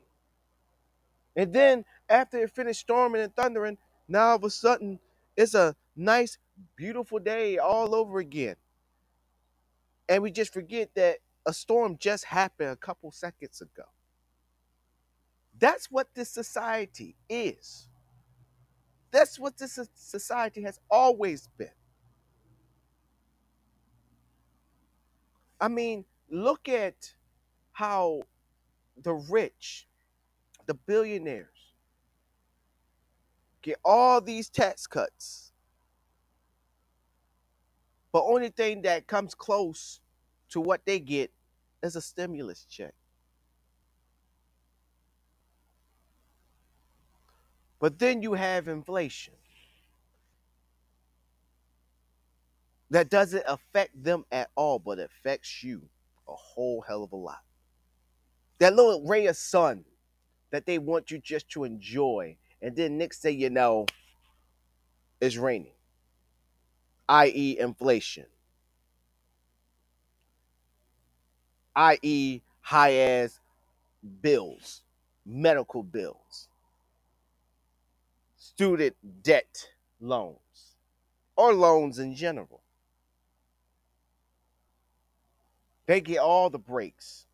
And 1.42 1.54
then 1.54 1.86
after 2.10 2.40
it 2.40 2.52
finished 2.52 2.82
storming 2.82 3.22
and 3.22 3.36
thundering, 3.36 3.78
now 4.08 4.30
all 4.30 4.36
of 4.38 4.44
a 4.44 4.50
sudden 4.50 5.00
it's 5.38 5.56
a 5.56 5.76
nice, 5.96 6.38
beautiful 6.76 7.20
day 7.20 7.58
all 7.58 7.96
over 7.96 8.20
again. 8.20 8.56
And 10.10 10.24
we 10.24 10.32
just 10.32 10.54
forget 10.54 10.92
that 10.96 11.20
a 11.46 11.54
storm 11.54 11.98
just 12.00 12.26
happened 12.26 12.70
a 12.72 12.76
couple 12.76 13.12
seconds 13.12 13.62
ago. 13.62 13.86
That's 15.60 15.92
what 15.92 16.10
this 16.16 16.30
society 16.30 17.16
is. 17.30 17.88
That's 19.16 19.40
what 19.40 19.58
this 19.58 19.80
society 19.94 20.62
has 20.64 20.78
always 20.92 21.48
been. 21.58 21.70
I 25.58 25.70
mean, 25.70 26.04
look 26.30 26.68
at 26.68 27.14
how 27.72 28.24
the 29.02 29.14
rich, 29.14 29.88
the 30.66 30.74
billionaires, 30.74 31.48
get 33.62 33.78
all 33.86 34.20
these 34.20 34.50
tax 34.50 34.86
cuts, 34.86 35.54
but 38.12 38.22
only 38.26 38.50
thing 38.50 38.82
that 38.82 39.08
comes 39.08 39.34
close 39.34 40.02
to 40.50 40.60
what 40.60 40.82
they 40.86 41.00
get 41.00 41.32
is 41.82 41.96
a 41.96 42.02
stimulus 42.02 42.66
check. 42.70 42.94
But 47.86 48.00
then 48.00 48.24
you 48.24 48.34
have 48.34 48.68
inflation 48.68 49.36
that 52.90 53.12
doesn't 53.12 53.44
affect 53.48 54.04
them 54.04 54.26
at 54.32 54.50
all, 54.56 54.80
but 54.80 54.98
affects 54.98 55.64
you 55.64 55.84
a 56.28 56.34
whole 56.34 56.82
hell 56.82 57.04
of 57.04 57.12
a 57.12 57.16
lot. 57.16 57.44
That 58.58 58.76
little 58.76 59.08
ray 59.08 59.28
of 59.28 59.38
sun 59.38 59.86
that 60.50 60.66
they 60.66 60.80
want 60.80 61.12
you 61.12 61.20
just 61.20 61.48
to 61.50 61.64
enjoy, 61.64 62.38
and 62.60 62.76
then 62.76 62.98
next 62.98 63.22
thing 63.22 63.40
you 63.40 63.52
know, 63.52 63.86
it's 65.22 65.38
raining, 65.38 65.76
i.e., 67.08 67.60
inflation, 67.60 68.26
i.e., 71.76 72.42
high 72.62 72.94
ass 72.94 73.40
bills, 74.24 74.82
medical 75.24 75.84
bills, 75.84 76.48
student 78.56 78.96
debt 79.22 79.68
loans, 80.00 80.78
or 81.36 81.54
loans 81.54 82.00
in 82.00 82.16
general. 82.16 82.62
They 85.88 86.00
get 86.00 86.20
all 86.20 86.50
the 86.50 86.58
brakes. 86.58 87.26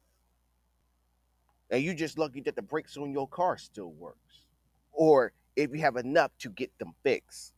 And 1.69 1.83
you 1.83 1.93
just 1.93 2.17
lucky 2.17 2.41
that 2.41 2.55
the 2.55 2.61
brakes 2.63 2.97
on 2.97 3.11
your 3.11 3.27
car 3.27 3.57
still 3.57 3.91
works. 3.91 4.47
Or 4.91 5.31
if 5.55 5.71
you 5.71 5.79
have 5.81 5.95
enough 5.95 6.31
to 6.39 6.49
get 6.49 6.77
them 6.79 6.93
fixed. 7.03 7.53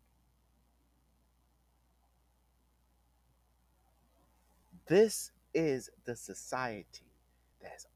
This 4.87 5.31
is 5.53 5.89
the 6.03 6.17
society 6.17 7.07
that 7.61 7.71
has, 7.71 7.87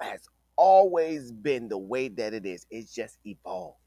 has 0.00 0.20
always 0.56 1.30
been 1.30 1.68
the 1.68 1.78
way 1.78 2.08
that 2.08 2.34
it 2.34 2.44
is. 2.44 2.66
It's 2.68 2.92
just 2.92 3.18
evolved. 3.24 3.78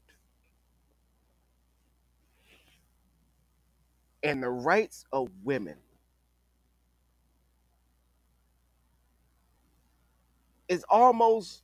And 4.22 4.42
the 4.42 4.50
rights 4.50 5.04
of 5.12 5.30
women 5.44 5.76
is 10.68 10.84
almost 10.88 11.62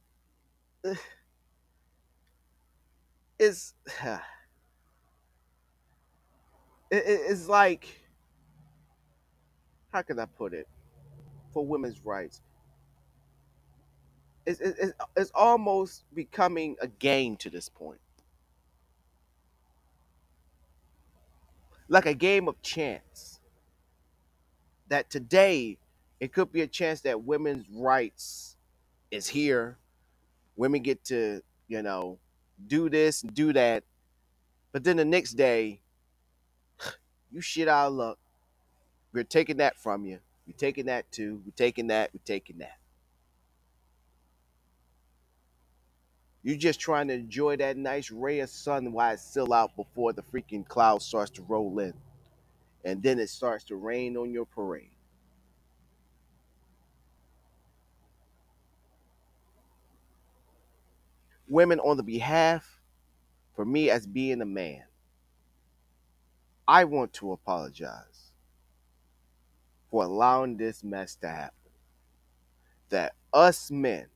is 3.39 3.75
it's 6.91 7.49
like 7.49 7.89
how 9.93 10.03
can 10.03 10.19
I 10.19 10.27
put 10.27 10.53
it 10.55 10.69
for 11.53 11.65
women's 11.65 12.05
rights? 12.05 12.43
It's, 14.47 14.61
it's, 14.61 14.93
it's 15.17 15.31
almost 15.35 16.05
becoming 16.15 16.77
a 16.81 16.89
game 16.89 17.37
to 17.37 17.49
this 17.49 17.69
point, 17.69 18.01
like 21.95 22.07
a 22.07 22.15
game 22.15 22.49
of 22.49 22.61
chance. 22.61 23.39
That 24.89 25.09
today 25.11 25.79
it 26.21 26.33
could 26.33 26.53
be 26.53 26.61
a 26.61 26.67
chance 26.67 27.01
that 27.03 27.23
women's 27.23 27.67
rights 27.73 28.57
is 29.11 29.29
here. 29.29 29.79
Women 30.57 30.83
get 30.83 31.05
to 31.05 31.41
you 31.69 31.83
know 31.83 32.19
do 32.67 32.91
this 32.91 33.23
and 33.23 33.33
do 33.33 33.53
that, 33.53 33.85
but 34.73 34.85
then 34.85 34.97
the 34.97 35.05
next 35.05 35.35
day 35.35 35.81
you 37.33 37.41
shit 37.41 37.69
out 37.69 37.89
of 37.89 37.93
luck. 37.95 38.19
We're 39.13 39.25
taking 39.25 39.59
that 39.59 39.79
from 39.79 40.05
you. 40.05 40.19
We're 40.47 40.57
taking 40.57 40.87
that 40.87 41.11
too. 41.13 41.41
We're 41.47 41.53
taking 41.57 41.87
that. 41.87 42.11
We're 42.13 42.21
taking 42.25 42.59
that. 42.59 42.77
You 46.45 46.57
just 46.59 46.81
trying 46.81 47.09
to 47.09 47.15
enjoy 47.15 47.57
that 47.59 47.79
nice 47.79 48.13
ray 48.13 48.41
of 48.41 48.51
sun 48.51 48.93
while 48.93 49.15
it's 49.15 49.25
still 49.25 49.55
out 49.55 49.77
before 49.77 50.15
the 50.15 50.23
freaking 50.25 50.69
cloud 50.69 51.03
starts 51.03 51.33
to 51.33 51.43
roll 51.45 51.81
in, 51.81 51.95
and 52.85 53.03
then 53.03 53.19
it 53.19 53.31
starts 53.31 53.65
to 53.67 53.77
rain 53.77 54.17
on 54.17 54.33
your 54.33 54.47
parade. 54.47 54.91
Women, 61.49 61.81
on 61.81 61.97
the 61.97 62.05
behalf 62.05 62.81
for 63.57 63.65
me 63.65 63.91
as 63.91 64.07
being 64.07 64.43
a 64.43 64.47
man, 64.47 64.85
I 66.69 66.85
want 66.85 67.13
to 67.15 67.33
apologize 67.33 68.33
for 69.91 70.05
allowing 70.05 70.57
this 70.57 70.85
mess 70.85 71.17
to 71.17 71.29
happen. 71.29 71.55
That 72.91 73.15
us 73.33 73.71
men, 73.71 74.07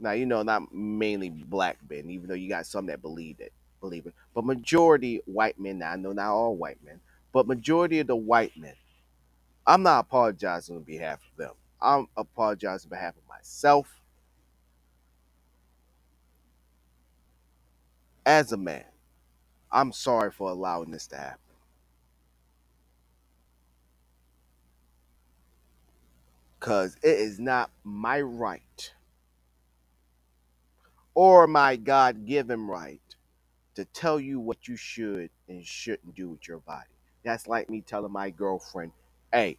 now 0.00 0.12
you 0.12 0.26
know 0.26 0.42
not 0.42 0.72
mainly 0.74 1.30
black 1.30 1.78
men, 1.88 2.10
even 2.10 2.28
though 2.28 2.34
you 2.34 2.48
got 2.48 2.66
some 2.66 2.86
that 2.86 3.02
believe 3.02 3.40
it, 3.40 3.52
believe 3.80 4.06
it, 4.06 4.14
but 4.34 4.44
majority 4.44 5.20
white 5.26 5.58
men. 5.60 5.78
Now 5.78 5.92
I 5.92 5.96
know 5.96 6.12
not 6.12 6.32
all 6.32 6.56
white 6.56 6.78
men, 6.84 7.00
but 7.32 7.46
majority 7.46 8.00
of 8.00 8.06
the 8.08 8.16
white 8.16 8.56
men. 8.56 8.74
I'm 9.66 9.82
not 9.82 10.00
apologizing 10.06 10.76
on 10.76 10.82
behalf 10.82 11.20
of 11.32 11.36
them. 11.38 11.54
I'm 11.80 12.08
apologizing 12.16 12.88
on 12.88 12.96
behalf 12.96 13.16
of 13.16 13.28
myself 13.28 14.00
as 18.26 18.52
a 18.52 18.56
man. 18.56 18.84
I'm 19.72 19.92
sorry 19.92 20.30
for 20.30 20.50
allowing 20.50 20.90
this 20.90 21.06
to 21.08 21.16
happen. 21.16 21.38
Because 26.58 26.96
it 27.02 27.18
is 27.18 27.38
not 27.38 27.70
my 27.84 28.20
right 28.20 28.92
or 31.14 31.46
my 31.46 31.76
God 31.76 32.26
given 32.26 32.66
right 32.66 33.02
to 33.76 33.86
tell 33.86 34.20
you 34.20 34.40
what 34.40 34.68
you 34.68 34.76
should 34.76 35.30
and 35.48 35.64
shouldn't 35.66 36.16
do 36.16 36.30
with 36.30 36.48
your 36.48 36.60
body. 36.60 36.88
That's 37.24 37.48
like 37.48 37.70
me 37.70 37.82
telling 37.82 38.12
my 38.12 38.30
girlfriend, 38.30 38.92
hey, 39.32 39.58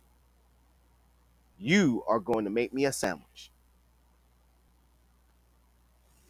you 1.60 2.04
are 2.08 2.20
going 2.20 2.46
to 2.46 2.52
make 2.52 2.74
me 2.74 2.86
a 2.86 2.94
sandwich. 2.94 3.52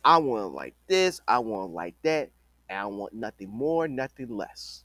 I 0.04 0.18
want 0.20 0.46
it 0.46 0.56
like 0.56 0.76
this, 0.88 1.22
I 1.28 1.40
want 1.40 1.72
it 1.72 1.76
like 1.76 1.96
that, 2.04 2.32
and 2.70 2.80
I 2.80 2.86
want 2.88 3.14
nothing 3.14 3.50
more, 3.50 3.88
nothing 3.88 4.30
less. 4.36 4.84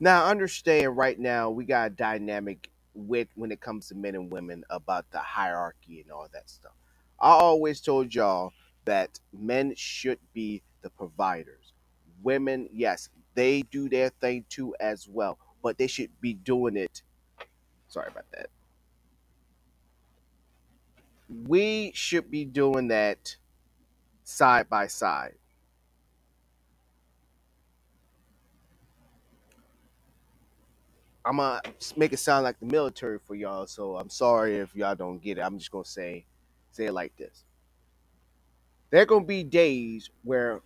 Now, 0.00 0.26
understand 0.26 0.96
right 0.96 1.18
now 1.18 1.50
we 1.50 1.64
got 1.64 1.88
a 1.88 1.90
dynamic 1.90 2.70
with 2.94 3.28
when 3.34 3.52
it 3.52 3.60
comes 3.60 3.88
to 3.88 3.94
men 3.94 4.14
and 4.14 4.32
women 4.32 4.64
about 4.70 5.10
the 5.10 5.18
hierarchy 5.18 6.00
and 6.00 6.10
all 6.10 6.28
that 6.32 6.48
stuff. 6.48 6.72
I 7.20 7.30
always 7.30 7.80
told 7.80 8.14
y'all 8.14 8.52
that 8.84 9.18
men 9.32 9.74
should 9.76 10.18
be 10.32 10.62
the 10.82 10.90
providers. 10.90 11.72
Women, 12.22 12.68
yes, 12.72 13.08
they 13.34 13.62
do 13.62 13.88
their 13.88 14.10
thing 14.10 14.44
too 14.48 14.74
as 14.80 15.08
well, 15.08 15.38
but 15.62 15.78
they 15.78 15.86
should 15.86 16.10
be 16.20 16.34
doing 16.34 16.76
it. 16.76 17.02
Sorry 17.88 18.08
about 18.08 18.30
that. 18.32 18.50
We 21.46 21.92
should 21.94 22.30
be 22.30 22.44
doing 22.44 22.88
that 22.88 23.36
side 24.24 24.68
by 24.68 24.86
side. 24.86 25.34
I'm 31.24 31.38
gonna 31.38 31.60
make 31.96 32.12
it 32.12 32.18
sound 32.18 32.44
like 32.44 32.60
the 32.60 32.66
military 32.66 33.18
for 33.18 33.34
y'all, 33.34 33.66
so 33.66 33.96
I'm 33.96 34.10
sorry 34.10 34.56
if 34.58 34.74
y'all 34.76 34.94
don't 34.94 35.22
get 35.22 35.38
it. 35.38 35.40
I'm 35.40 35.58
just 35.58 35.70
gonna 35.70 35.84
say 35.84 36.26
say 36.70 36.86
it 36.86 36.92
like 36.92 37.16
this. 37.16 37.44
There 38.90 39.02
are 39.02 39.06
gonna 39.06 39.24
be 39.24 39.42
days 39.42 40.10
where 40.22 40.60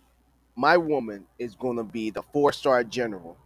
my 0.55 0.77
woman 0.77 1.25
is 1.37 1.55
gonna 1.55 1.83
be 1.83 2.09
the 2.09 2.21
four 2.33 2.51
star 2.51 2.83
general 2.83 3.37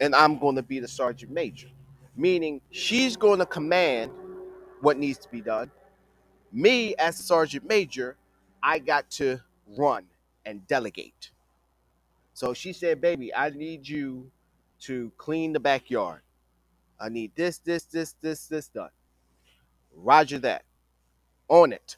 and 0.00 0.14
I'm 0.14 0.38
gonna 0.38 0.62
be 0.62 0.78
the 0.80 0.88
sergeant 0.88 1.32
major. 1.32 1.68
Meaning 2.16 2.60
she's 2.70 3.16
gonna 3.16 3.46
command 3.46 4.12
what 4.80 4.98
needs 4.98 5.18
to 5.18 5.28
be 5.30 5.40
done. 5.40 5.70
Me 6.52 6.94
as 6.96 7.16
sergeant 7.16 7.66
major, 7.66 8.16
I 8.62 8.78
got 8.78 9.10
to 9.12 9.40
run 9.78 10.04
and 10.44 10.66
delegate. 10.66 11.30
So 12.34 12.54
she 12.54 12.72
said, 12.72 13.00
baby, 13.00 13.34
I 13.34 13.50
need 13.50 13.86
you 13.88 14.30
to 14.80 15.12
clean 15.16 15.52
the 15.52 15.60
backyard. 15.60 16.22
I 17.00 17.08
need 17.08 17.32
this, 17.34 17.58
this, 17.58 17.84
this, 17.84 18.14
this, 18.20 18.46
this 18.46 18.68
done. 18.68 18.90
Roger 19.94 20.38
that. 20.40 20.64
On 21.48 21.72
it. 21.72 21.96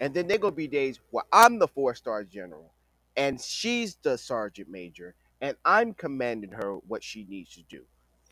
And 0.00 0.14
then 0.14 0.26
there 0.26 0.38
gonna 0.38 0.52
be 0.52 0.66
days 0.66 0.98
where 1.10 1.24
I'm 1.32 1.58
the 1.58 1.68
four 1.68 1.94
star 1.94 2.24
general 2.24 2.72
and 3.16 3.40
she's 3.40 3.96
the 4.02 4.16
sergeant 4.16 4.68
major 4.70 5.14
and 5.42 5.56
I'm 5.64 5.92
commanding 5.92 6.52
her 6.52 6.76
what 6.88 7.04
she 7.04 7.26
needs 7.28 7.54
to 7.54 7.62
do. 7.68 7.82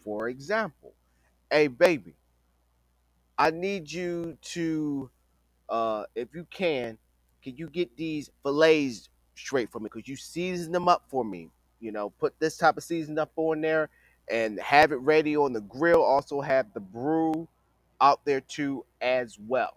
For 0.02 0.28
example, 0.28 0.94
hey 1.50 1.66
baby, 1.66 2.14
I 3.36 3.50
need 3.50 3.90
you 3.90 4.38
to 4.42 5.10
uh 5.68 6.04
if 6.14 6.34
you 6.34 6.46
can, 6.50 6.96
can 7.42 7.56
you 7.56 7.68
get 7.68 7.96
these 7.96 8.30
fillets 8.42 9.10
straight 9.34 9.70
for 9.70 9.78
me? 9.78 9.90
Because 9.92 10.08
you 10.08 10.16
season 10.16 10.72
them 10.72 10.88
up 10.88 11.04
for 11.08 11.24
me. 11.24 11.50
You 11.80 11.92
know, 11.92 12.10
put 12.10 12.38
this 12.40 12.56
type 12.58 12.76
of 12.76 12.84
season 12.84 13.18
up 13.18 13.32
on 13.36 13.60
there 13.60 13.90
and 14.30 14.60
have 14.60 14.92
it 14.92 14.96
ready 14.96 15.36
on 15.36 15.52
the 15.52 15.62
grill. 15.62 16.02
Also 16.02 16.40
have 16.40 16.72
the 16.74 16.80
brew 16.80 17.48
out 18.00 18.24
there 18.24 18.40
too 18.42 18.84
as 19.00 19.38
well 19.38 19.74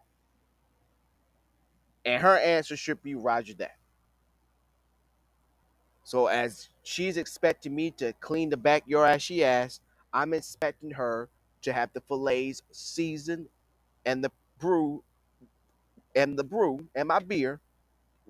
And 2.05 2.21
her 2.21 2.37
answer 2.37 2.75
should 2.75 3.01
be 3.03 3.15
Roger 3.15 3.53
that. 3.55 3.77
So 6.03 6.27
as 6.27 6.69
she's 6.83 7.17
expecting 7.17 7.75
me 7.75 7.91
to 7.91 8.13
clean 8.21 8.49
the 8.49 8.57
backyard 8.57 9.11
as 9.11 9.23
she 9.23 9.43
asked, 9.43 9.81
I'm 10.13 10.33
expecting 10.33 10.91
her 10.91 11.29
to 11.63 11.73
have 11.73 11.91
the 11.93 12.01
fillets 12.01 12.63
seasoned 12.71 13.47
and 14.05 14.23
the 14.23 14.31
brew 14.59 15.03
and 16.15 16.37
the 16.37 16.43
brew 16.43 16.87
and 16.95 17.07
my 17.07 17.19
beer 17.19 17.61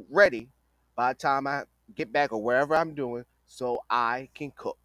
ready 0.09 0.49
by 0.95 1.13
the 1.13 1.19
time 1.19 1.47
I 1.47 1.63
get 1.95 2.13
back 2.13 2.33
or 2.33 2.43
wherever 2.43 2.75
I'm 2.75 2.93
doing 2.95 3.25
so 3.51 3.83
I 3.89 4.29
can 4.33 4.49
cook. 4.55 4.79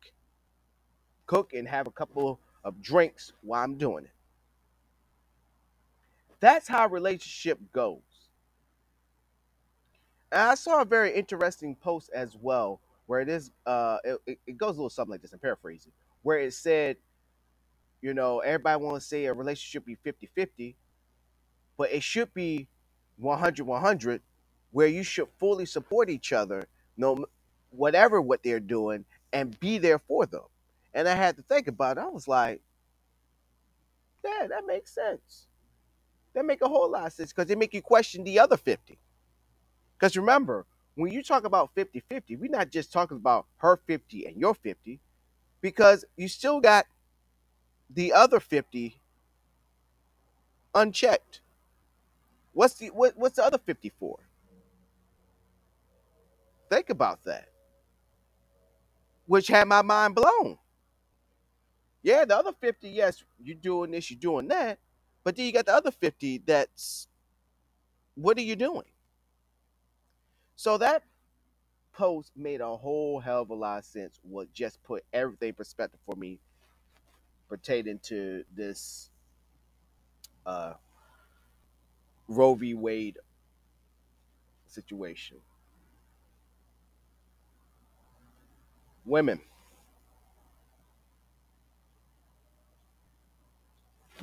Cook 1.27 1.53
and 1.55 1.69
have 1.69 1.87
a 1.87 1.93
couple 1.93 2.41
of 2.65 2.83
drinks 2.83 3.33
while 3.43 3.63
I'm 3.63 3.77
doing 3.79 4.07
it. 4.07 4.11
That's 6.41 6.67
how 6.67 6.87
a 6.87 6.89
relationship 6.89 7.61
goes. 7.73 8.01
And 10.33 10.43
I 10.43 10.57
saw 10.57 10.83
a 10.83 10.85
very 10.85 11.15
interesting 11.15 11.77
post 11.77 12.11
as 12.13 12.37
well 12.37 12.81
where 13.07 13.21
it 13.21 13.29
is 13.29 13.53
uh 13.67 13.99
it, 14.03 14.19
it 14.27 14.39
it 14.49 14.59
goes 14.59 14.71
a 14.71 14.79
little 14.81 14.91
something 14.91 15.13
like 15.13 15.23
this, 15.23 15.33
I'm 15.33 15.39
paraphrasing, 15.39 15.93
where 16.23 16.41
it 16.41 16.53
said, 16.53 16.97
you 18.03 18.15
know, 18.15 18.41
everybody 18.41 18.83
wants 18.83 19.05
to 19.07 19.09
say 19.09 19.25
a 19.27 19.33
relationship 19.33 19.87
be 19.87 19.95
fifty-fifty, 19.95 20.77
but 21.79 21.93
it 21.93 22.03
should 22.03 22.35
be 22.35 22.67
100-100 23.23 24.21
where 24.73 24.89
you 24.89 25.05
should 25.05 25.29
fully 25.39 25.67
support 25.67 26.11
each 26.11 26.33
other 26.33 26.67
no 26.97 27.27
whatever 27.77 28.21
what 28.21 28.43
they're 28.43 28.61
doing 28.61 29.05
and 29.33 29.59
be 29.61 29.79
there 29.79 29.99
for 29.99 30.27
them. 30.27 30.43
And 30.95 31.07
I 31.09 31.15
had 31.15 31.37
to 31.37 31.43
think 31.43 31.69
about 31.69 31.99
it. 31.99 32.01
I 32.01 32.09
was 32.09 32.27
like, 32.27 32.61
yeah, 34.25 34.47
that 34.49 34.67
makes 34.67 34.95
sense. 34.95 35.47
That 36.35 36.45
make 36.45 36.63
a 36.63 36.69
whole 36.69 36.91
lot 36.91 37.07
of 37.07 37.13
sense 37.13 37.33
because 37.33 37.49
they 37.49 37.55
make 37.55 37.75
you 37.75 37.83
question 37.83 38.25
the 38.25 38.39
other 38.39 38.57
50. 38.57 38.99
Because 39.99 40.17
remember, 40.17 40.67
when 40.95 41.13
you 41.13 41.23
talk 41.23 41.45
about 41.45 41.71
fifty-fifty, 41.75 42.37
we're 42.37 42.51
not 42.51 42.71
just 42.71 42.93
talking 42.93 43.17
about 43.17 43.47
her 43.59 43.79
50 43.87 44.27
and 44.27 44.37
your 44.37 44.55
50, 44.55 45.01
because 45.61 46.05
you 46.17 46.29
still 46.29 46.61
got 46.61 46.87
the 47.91 48.13
other 48.13 48.41
50 48.41 49.01
unchecked. 50.75 51.41
What's 52.53 52.75
the 52.75 52.89
what, 52.89 53.17
what's 53.17 53.37
the 53.37 53.45
other 53.45 53.59
50 53.59 53.93
for? 53.99 54.19
Think 56.71 56.91
about 56.91 57.25
that. 57.25 57.49
Which 59.27 59.49
had 59.49 59.69
my 59.69 59.83
mind 59.83 60.15
blown. 60.17 60.59
Yeah, 62.03 62.25
the 62.25 62.37
other 62.37 62.53
50, 62.61 62.89
yes, 62.89 63.25
you're 63.43 63.57
doing 63.57 63.93
this, 63.93 64.11
you're 64.11 64.21
doing 64.21 64.49
that. 64.49 64.79
But 65.25 65.37
then 65.37 65.47
you 65.47 65.53
got 65.53 65.67
the 65.67 65.75
other 65.75 65.91
50 65.93 66.39
that's 66.47 67.09
what 68.17 68.39
are 68.39 68.43
you 68.43 68.57
doing? 68.57 68.87
So 70.57 70.79
that 70.79 71.05
post 71.95 72.33
made 72.37 72.61
a 72.61 72.77
whole 72.77 73.21
hell 73.21 73.43
of 73.43 73.51
a 73.51 73.55
lot 73.55 73.79
of 73.81 73.85
sense. 73.85 74.21
What 74.23 74.53
just 74.53 74.83
put 74.85 75.05
everything 75.13 75.51
in 75.51 75.55
perspective 75.55 76.01
for 76.07 76.17
me 76.17 76.41
pertaining 77.49 78.01
to 78.05 78.45
this 78.55 79.11
uh 80.47 80.75
Roe 82.29 82.55
v. 82.55 82.75
Wade 82.75 83.19
situation. 84.67 85.39
women. 89.07 89.41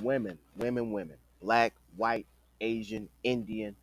Women 0.02 0.38
women 0.58 0.92
women. 0.92 1.18
Black 1.42 1.74
white 1.96 2.26
asian 2.62 3.10
indian 3.24 3.76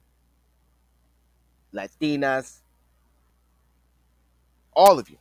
latinas. 1.74 2.60
All 4.74 4.98
of 4.98 5.10
you. 5.10 5.18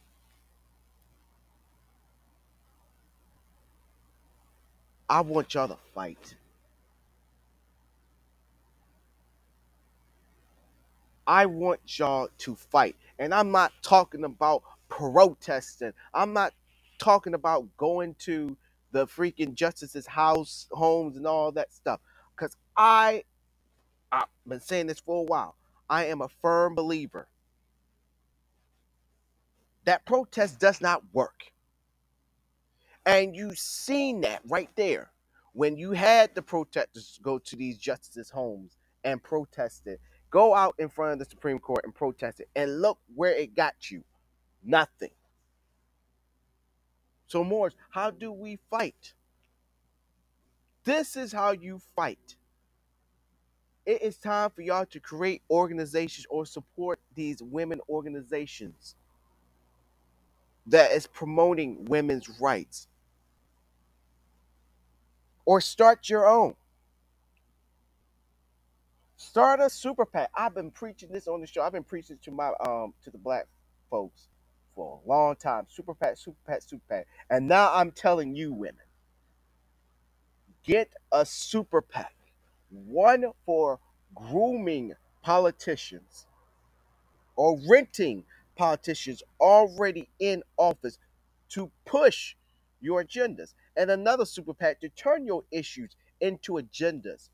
I 5.09 5.21
want 5.21 5.53
y'all 5.53 5.67
to 5.67 5.77
fight. 5.95 6.35
I 11.27 11.45
want 11.47 11.81
y'all 11.99 12.29
to 12.39 12.55
fight. 12.55 12.95
And 13.19 13.33
i'm 13.33 13.51
not 13.51 13.73
talking 13.83 14.23
about 14.23 14.63
protesting. 14.89 15.93
I'm 16.13 16.33
not 16.33 16.53
talking 16.99 17.35
about 17.35 17.65
going 17.77 18.15
to 18.21 18.57
the 18.91 19.07
freaking 19.07 19.55
justice's 19.55 20.07
house, 20.07 20.67
homes, 20.71 21.17
and 21.17 21.27
all 21.27 21.51
that 21.53 21.73
stuff. 21.73 22.01
Because 22.35 22.57
I, 22.77 23.23
I've 24.11 24.25
been 24.47 24.61
saying 24.61 24.87
this 24.87 24.99
for 24.99 25.21
a 25.21 25.25
while. 25.25 25.55
I 25.89 26.05
am 26.05 26.21
a 26.21 26.29
firm 26.41 26.75
believer 26.75 27.27
that 29.85 30.05
protest 30.05 30.59
does 30.59 30.81
not 30.81 31.03
work. 31.13 31.43
And 33.05 33.35
you've 33.35 33.59
seen 33.59 34.21
that 34.21 34.41
right 34.47 34.69
there 34.77 35.11
when 35.53 35.77
you 35.77 35.91
had 35.93 36.35
the 36.35 36.43
protesters 36.43 37.19
go 37.23 37.39
to 37.39 37.57
these 37.57 37.77
justices' 37.77 38.29
homes 38.31 38.77
and 39.03 39.23
protest 39.23 39.87
it. 39.87 40.01
Go 40.31 40.55
out 40.55 40.75
in 40.79 40.89
front 40.89 41.13
of 41.13 41.19
the 41.19 41.25
Supreme 41.25 41.59
Court 41.59 41.81
and 41.85 41.95
protest 41.95 42.41
it. 42.41 42.49
And 42.55 42.81
look 42.81 42.99
where 43.15 43.33
it 43.33 43.55
got 43.55 43.91
you. 43.91 44.03
Nothing. 44.63 45.11
So, 47.27 47.43
Morris, 47.43 47.75
how 47.91 48.09
do 48.11 48.31
we 48.31 48.57
fight? 48.69 49.13
This 50.83 51.15
is 51.15 51.31
how 51.31 51.51
you 51.51 51.79
fight. 51.95 52.35
It 53.85 54.01
is 54.01 54.17
time 54.17 54.49
for 54.49 54.61
y'all 54.61 54.85
to 54.87 54.99
create 54.99 55.41
organizations 55.49 56.25
or 56.29 56.45
support 56.45 56.99
these 57.15 57.41
women 57.41 57.79
organizations 57.89 58.95
that 60.67 60.91
is 60.91 61.07
promoting 61.07 61.85
women's 61.85 62.29
rights. 62.39 62.87
Or 65.45 65.61
start 65.61 66.09
your 66.09 66.27
own. 66.27 66.55
Start 69.17 69.59
a 69.59 69.69
super 69.69 70.05
PAC. 70.05 70.29
I've 70.35 70.55
been 70.55 70.71
preaching 70.71 71.09
this 71.11 71.27
on 71.27 71.41
the 71.41 71.47
show. 71.47 71.61
I've 71.61 71.73
been 71.73 71.83
preaching 71.83 72.17
to 72.23 72.31
my 72.31 72.51
um 72.65 72.93
to 73.03 73.11
the 73.11 73.17
black 73.17 73.47
folks 73.89 74.29
for 74.79 75.01
a 75.05 75.09
long 75.09 75.35
time. 75.35 75.65
Super 75.67 75.93
PAC, 75.93 76.17
super 76.17 76.37
PAC, 76.47 76.61
super 76.61 76.83
PAC. 76.89 77.07
And 77.29 77.49
now 77.49 77.73
I'm 77.73 77.91
telling 77.91 78.35
you 78.35 78.53
women, 78.53 78.85
get 80.63 80.89
a 81.11 81.25
super 81.25 81.81
PAC. 81.81 82.15
One 82.69 83.25
for 83.45 83.79
grooming 84.15 84.93
politicians 85.21 86.27
or 87.35 87.59
renting 87.69 88.23
politicians 88.55 89.23
already 89.41 90.07
in 90.19 90.43
office 90.57 90.97
to 91.49 91.71
push 91.85 92.35
your 92.79 93.03
agendas. 93.03 93.53
And 93.75 93.91
another 93.91 94.25
super 94.25 94.53
PAC 94.53 94.79
to 94.81 94.89
turn 94.89 95.25
your 95.25 95.43
issues 95.51 95.97
into 96.21 96.53
agendas 96.53 97.29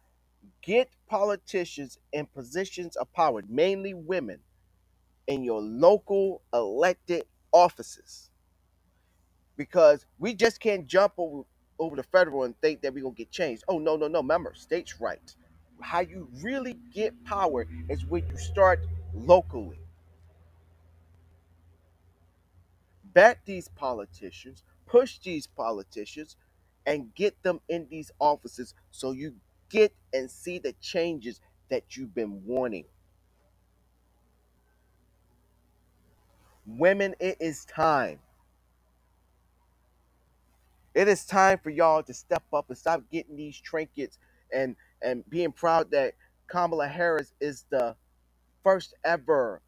Get 0.63 0.89
politicians 1.07 1.99
in 2.13 2.27
positions 2.27 2.95
of 2.95 3.13
power, 3.13 3.43
mainly 3.47 3.93
women, 3.93 4.39
in 5.27 5.43
your 5.43 5.61
local 5.61 6.41
elected 6.53 7.25
offices. 7.55 8.31
Because 9.57 10.05
we 10.19 10.35
just 10.35 10.59
can't 10.59 10.87
jump 10.87 11.13
over, 11.17 11.43
over 11.79 11.95
the 11.95 12.03
federal 12.03 12.43
and 12.43 12.59
think 12.61 12.81
that 12.81 12.93
we're 12.93 13.03
to 13.15 13.17
get 13.19 13.31
changed. 13.31 13.63
Oh, 13.69 13.79
no, 13.79 13.95
no, 13.97 14.07
no. 14.07 14.19
Remember, 14.21 14.53
states' 14.55 15.01
rights. 15.01 15.37
How 15.81 16.01
you 16.01 16.29
really 16.43 16.77
get 16.93 17.13
power 17.25 17.67
is 17.89 18.05
when 18.05 18.27
you 18.29 18.37
start 18.37 18.81
locally. 19.13 19.79
Back 23.03 23.45
these 23.45 23.69
politicians, 23.69 24.63
push 24.87 25.19
these 25.19 25.47
politicians, 25.47 26.37
and 26.85 27.13
get 27.15 27.41
them 27.43 27.61
in 27.69 27.87
these 27.89 28.11
offices 28.19 28.73
so 28.91 29.11
you 29.11 29.35
get 29.69 29.93
and 30.13 30.31
see 30.31 30.59
the 30.59 30.73
changes 30.81 31.41
that 31.69 31.97
you've 31.97 32.15
been 32.15 32.43
wanting. 32.45 32.85
Women, 36.65 37.15
it 37.19 37.37
is 37.39 37.65
time. 37.65 38.19
It 40.93 41.07
is 41.07 41.25
time 41.25 41.59
for 41.59 41.69
y'all 41.69 42.03
to 42.03 42.13
step 42.13 42.43
up 42.53 42.65
and 42.69 42.77
stop 42.77 43.03
getting 43.11 43.35
these 43.35 43.59
trinkets 43.59 44.17
and 44.53 44.75
and 45.01 45.29
being 45.29 45.51
proud 45.51 45.91
that 45.91 46.13
Kamala 46.47 46.87
Harris 46.87 47.33
is 47.41 47.65
the 47.69 47.95
first 48.63 48.93
ever 49.03 49.61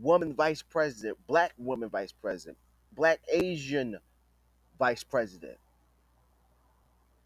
woman 0.00 0.34
vice 0.34 0.62
president, 0.62 1.18
black 1.26 1.52
woman 1.56 1.88
vice 1.88 2.12
president, 2.12 2.58
black 2.92 3.20
Asian 3.30 3.98
vice 4.78 5.04
president. 5.04 5.56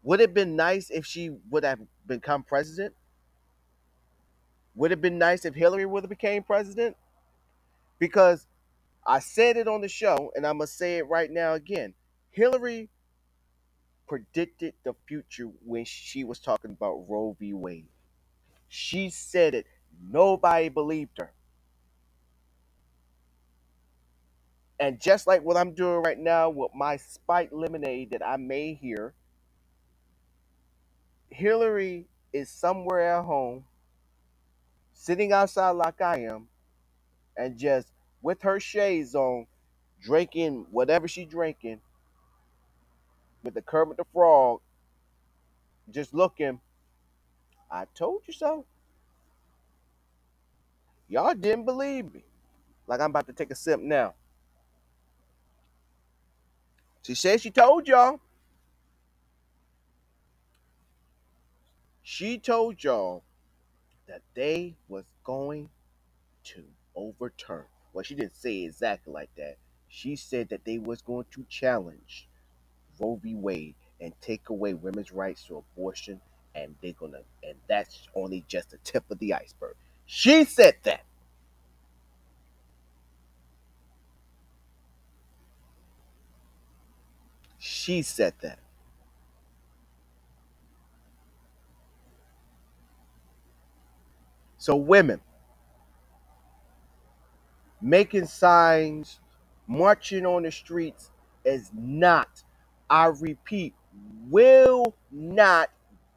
Would 0.03 0.19
it 0.19 0.29
have 0.29 0.33
been 0.33 0.55
nice 0.55 0.89
if 0.89 1.05
she 1.05 1.31
would 1.49 1.63
have 1.63 1.79
become 2.05 2.43
president? 2.43 2.93
Would 4.75 4.91
it 4.91 4.93
have 4.93 5.01
been 5.01 5.17
nice 5.17 5.43
if 5.43 5.55
Hillary 5.55 5.85
would 5.85 6.03
have 6.03 6.09
became 6.09 6.43
president? 6.43 6.95
Because 7.99 8.45
I 9.07 9.19
said 9.19 9.57
it 9.57 9.69
on 9.69 9.81
the 9.81 9.89
show, 9.89 10.31
and 10.35 10.45
I'm 10.47 10.59
gonna 10.59 10.67
say 10.67 10.99
it 10.99 11.07
right 11.09 11.31
now 11.31 11.53
again. 11.55 11.95
Hillary 12.31 12.89
predicted 14.07 14.73
the 14.85 14.95
future 15.07 15.49
when 15.65 15.85
she 15.85 16.25
was 16.25 16.39
talking 16.39 16.71
about 16.71 17.05
Roe 17.09 17.35
v. 17.39 17.53
Wade. 17.53 17.87
She 18.69 19.09
said 19.09 19.55
it. 19.55 19.67
Nobody 20.11 20.69
believed 20.69 21.17
her. 21.19 21.33
And 24.79 24.99
just 25.01 25.27
like 25.27 25.43
what 25.43 25.57
I'm 25.57 25.73
doing 25.73 26.03
right 26.03 26.19
now 26.19 26.49
with 26.49 26.71
my 26.75 26.97
spiked 26.97 27.53
lemonade 27.53 28.11
that 28.11 28.25
I 28.25 28.37
made 28.37 28.77
here, 28.77 29.13
Hillary 31.29 32.07
is 32.33 32.49
somewhere 32.49 33.17
at 33.17 33.25
home, 33.25 33.65
sitting 34.93 35.31
outside 35.33 35.71
like 35.71 36.01
I 36.01 36.19
am, 36.21 36.47
and 37.37 37.57
just 37.57 37.89
with 38.21 38.41
her 38.41 38.59
shades 38.59 39.15
on, 39.15 39.47
drinking 40.01 40.65
whatever 40.71 41.07
she 41.07 41.25
drinking, 41.25 41.81
with 43.43 43.53
the 43.53 43.61
Kermit 43.61 43.97
the 43.97 44.05
Frog, 44.13 44.61
just 45.91 46.13
looking. 46.13 46.59
I 47.71 47.85
told 47.95 48.21
you 48.27 48.33
so. 48.33 48.65
Y'all 51.09 51.33
didn't 51.33 51.65
believe 51.65 52.13
me. 52.13 52.23
Like 52.85 52.99
I'm 52.99 53.09
about 53.09 53.27
to 53.27 53.33
take 53.33 53.51
a 53.51 53.55
sip 53.55 53.79
now. 53.79 54.13
She 57.03 57.15
said 57.15 57.41
she 57.41 57.51
told 57.51 57.87
y'all. 57.87 58.19
She 62.03 62.37
told 62.37 62.83
y'all 62.83 63.23
that 64.07 64.21
they 64.33 64.75
was 64.87 65.05
going 65.23 65.69
to 66.45 66.63
overturn. 66.95 67.65
Well, 67.97 68.03
she 68.03 68.13
didn't 68.13 68.35
say 68.35 68.63
exactly 68.65 69.11
like 69.11 69.31
that. 69.37 69.57
She 69.89 70.17
said 70.17 70.49
that 70.49 70.63
they 70.65 70.77
was 70.77 71.01
going 71.01 71.25
to 71.31 71.43
challenge 71.49 72.29
Roe 72.99 73.19
v. 73.23 73.33
Wade 73.33 73.73
and 73.99 74.13
take 74.21 74.49
away 74.49 74.75
women's 74.75 75.11
rights 75.11 75.45
to 75.45 75.57
abortion, 75.57 76.21
and 76.53 76.75
they're 76.83 76.93
gonna, 76.93 77.21
and 77.41 77.57
that's 77.67 78.07
only 78.13 78.45
just 78.47 78.69
the 78.69 78.77
tip 78.83 79.03
of 79.09 79.17
the 79.17 79.33
iceberg. 79.33 79.75
She 80.05 80.43
said 80.43 80.75
that. 80.83 81.05
She 87.57 88.03
said 88.03 88.35
that. 88.43 88.59
So 94.59 94.75
women 94.75 95.21
making 97.81 98.25
signs, 98.25 99.19
marching 99.67 100.25
on 100.25 100.43
the 100.43 100.51
streets 100.51 101.11
is 101.45 101.71
not, 101.73 102.43
I 102.89 103.07
repeat, 103.07 103.73
will 104.29 104.95
not 105.11 105.69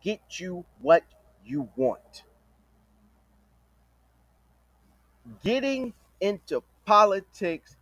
get 0.03 0.21
you 0.39 0.65
what 0.81 1.05
you 1.45 1.69
want. 1.77 2.25
Getting 5.45 5.93
into 6.21 6.63
politics, 6.85 7.77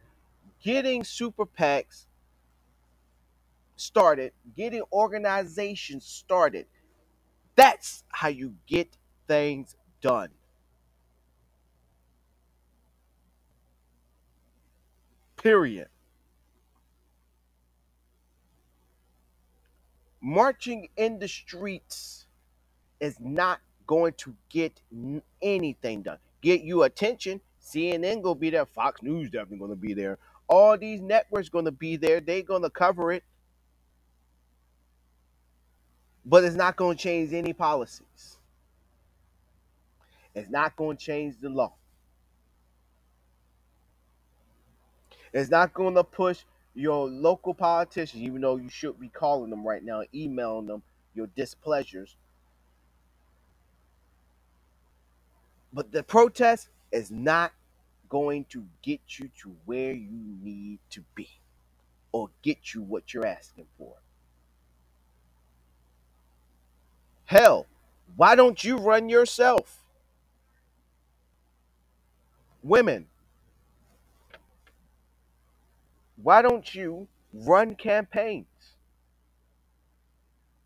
getting 0.62 1.04
super 1.04 1.46
PACs 1.46 2.06
started, 3.76 4.32
getting 4.56 4.82
organizations 4.92 6.04
started. 6.04 6.66
That's 7.56 8.04
how 8.08 8.28
you 8.28 8.54
get 8.66 8.96
things 9.26 9.76
done. 10.00 10.30
Period. 15.42 15.88
Marching 20.20 20.88
in 20.96 21.18
the 21.18 21.28
streets 21.28 22.26
is 23.00 23.16
not 23.20 23.60
going 23.86 24.14
to 24.18 24.34
get 24.50 24.80
anything 25.42 26.02
done. 26.02 26.18
Get 26.42 26.62
you 26.62 26.84
attention. 26.84 27.40
CNN 27.62 28.22
gonna 28.22 28.34
be 28.34 28.50
there. 28.50 28.66
Fox 28.66 29.02
News 29.02 29.30
definitely 29.30 29.58
gonna 29.58 29.76
be 29.76 29.94
there. 29.94 30.18
All 30.48 30.78
these 30.78 31.00
networks 31.00 31.48
gonna 31.48 31.72
be 31.72 31.96
there. 31.96 32.20
They 32.20 32.42
gonna 32.42 32.70
cover 32.70 33.12
it, 33.12 33.24
but 36.26 36.44
it's 36.44 36.56
not 36.56 36.76
gonna 36.76 36.96
change 36.96 37.32
any 37.32 37.52
policies. 37.52 38.38
It's 40.34 40.50
not 40.50 40.76
gonna 40.76 40.96
change 40.96 41.36
the 41.40 41.50
law. 41.50 41.74
It's 45.32 45.50
not 45.50 45.74
gonna 45.74 46.04
push 46.04 46.44
your 46.74 47.08
local 47.08 47.54
politicians, 47.54 48.22
even 48.22 48.40
though 48.40 48.56
you 48.56 48.68
should 48.68 49.00
be 49.00 49.08
calling 49.08 49.50
them 49.50 49.66
right 49.66 49.82
now, 49.82 50.02
emailing 50.14 50.66
them 50.66 50.82
your 51.14 51.26
displeasures. 51.36 52.16
But 55.72 55.92
the 55.92 56.02
protest 56.02 56.68
is 56.92 57.10
not 57.10 57.52
going 58.08 58.46
to 58.50 58.64
get 58.82 59.00
you 59.18 59.30
to 59.42 59.54
where 59.66 59.92
you 59.92 60.36
need 60.42 60.78
to 60.90 61.04
be 61.14 61.28
or 62.12 62.30
get 62.42 62.72
you 62.74 62.82
what 62.82 63.12
you're 63.12 63.26
asking 63.26 63.66
for. 63.76 63.94
Hell, 67.26 67.66
why 68.16 68.34
don't 68.34 68.62
you 68.64 68.78
run 68.78 69.08
yourself? 69.10 69.84
Women, 72.62 73.06
why 76.22 76.42
don't 76.42 76.74
you 76.74 77.08
run 77.32 77.74
campaigns? 77.74 78.46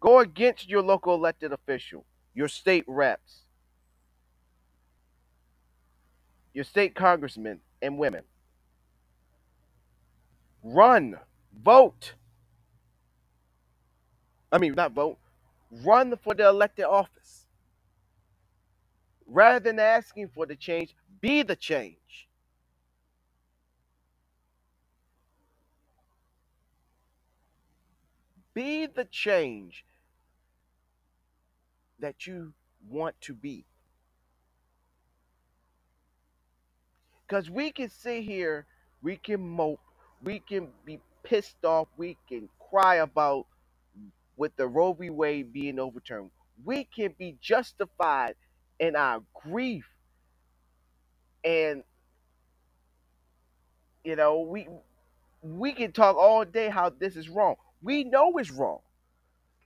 Go 0.01 0.19
against 0.19 0.69
your 0.69 0.83
local 0.83 1.15
elected 1.15 1.53
official, 1.53 2.05
your 2.35 2.49
state 2.49 2.85
reps, 2.87 3.43
your 6.55 6.65
state 6.65 6.95
congressmen 6.95 7.61
and 7.81 7.99
women. 7.99 8.23
Run, 10.63 11.19
vote. 11.63 12.15
I 14.51 14.59
mean, 14.59 14.75
not 14.75 14.93
vote, 14.93 15.19
run 15.85 16.17
for 16.23 16.35
the 16.35 16.49
elected 16.49 16.85
office. 16.85 17.47
Rather 19.27 19.61
than 19.61 19.79
asking 19.79 20.29
for 20.35 20.47
the 20.47 20.57
change, 20.57 20.95
be 21.21 21.43
the 21.43 21.57
change. 21.57 22.29
Be 28.55 28.87
the 28.87 29.05
change 29.07 29.85
that 32.01 32.27
you 32.27 32.53
want 32.89 33.21
to 33.23 33.35
be. 33.35 33.65
Because 37.27 37.51
we 37.51 37.71
can 37.73 37.91
sit 37.91 38.25
here, 38.25 38.67
we 39.03 39.17
can 39.17 39.41
mope, 39.41 39.81
we 40.23 40.41
can 40.41 40.69
be 40.85 41.01
pissed 41.25 41.65
off, 41.65 41.89
we 41.97 42.19
can 42.29 42.49
cry 42.71 42.97
about 42.97 43.47
with 44.37 44.55
the 44.57 44.67
Roe 44.67 44.93
v. 44.93 45.11
Wade 45.11 45.53
being 45.53 45.79
overturned. 45.79 46.31
We 46.65 46.85
can 46.85 47.15
be 47.19 47.37
justified 47.41 48.35
in 48.81 48.97
our 48.97 49.23
grief 49.35 49.87
and 51.45 51.83
you 54.05 54.17
know, 54.17 54.41
we 54.41 54.69
we 55.43 55.73
can 55.73 55.93
talk 55.93 56.17
all 56.17 56.45
day 56.45 56.69
how 56.69 56.91
this 56.91 57.17
is 57.17 57.29
wrong. 57.29 57.57
We 57.83 58.05
know 58.05 58.39
it's 58.39 58.53
wrong. 58.53 58.81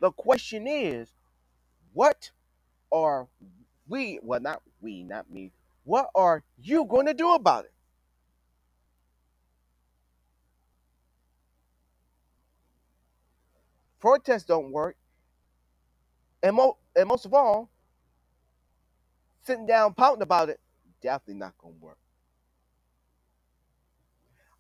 The 0.01 0.13
question 0.13 0.67
is, 0.67 1.13
what 1.95 2.31
are 2.93 3.29
we 3.89 4.21
well 4.23 4.41
not 4.41 4.63
we, 4.83 5.05
not 5.05 5.31
me, 5.31 5.53
what 5.85 6.11
are 6.15 6.45
you 6.61 6.87
gonna 6.87 7.15
do 7.15 7.33
about 7.35 7.67
it? 7.67 7.75
Protests 14.01 14.45
don't 14.45 14.73
work. 14.73 14.97
And, 16.43 16.57
mo- 16.57 16.79
and 16.97 17.09
most 17.09 17.27
of 17.27 17.35
all, 17.35 17.71
sitting 19.45 19.67
down 19.67 19.95
pouting 19.95 20.23
about 20.23 20.49
it, 20.51 20.61
definitely 21.03 21.35
not 21.41 21.59
gonna 21.59 21.75
work. 21.81 21.99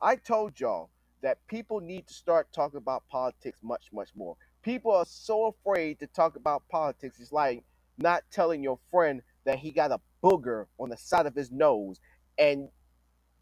I 0.00 0.16
told 0.16 0.60
y'all 0.60 0.90
that 1.22 1.38
people 1.48 1.80
need 1.80 2.06
to 2.06 2.14
start 2.14 2.52
talking 2.52 2.78
about 2.78 3.04
politics 3.08 3.60
much, 3.62 3.86
much 3.92 4.10
more. 4.16 4.36
People 4.62 4.92
are 4.92 5.06
so 5.06 5.46
afraid 5.46 5.98
to 6.00 6.06
talk 6.08 6.36
about 6.36 6.62
politics. 6.68 7.18
It's 7.20 7.32
like 7.32 7.64
not 7.98 8.22
telling 8.30 8.62
your 8.62 8.78
friend 8.90 9.22
that 9.44 9.58
he 9.58 9.70
got 9.70 9.92
a 9.92 10.00
booger 10.22 10.66
on 10.78 10.90
the 10.90 10.96
side 10.96 11.26
of 11.26 11.34
his 11.34 11.50
nose 11.50 12.00
and 12.38 12.68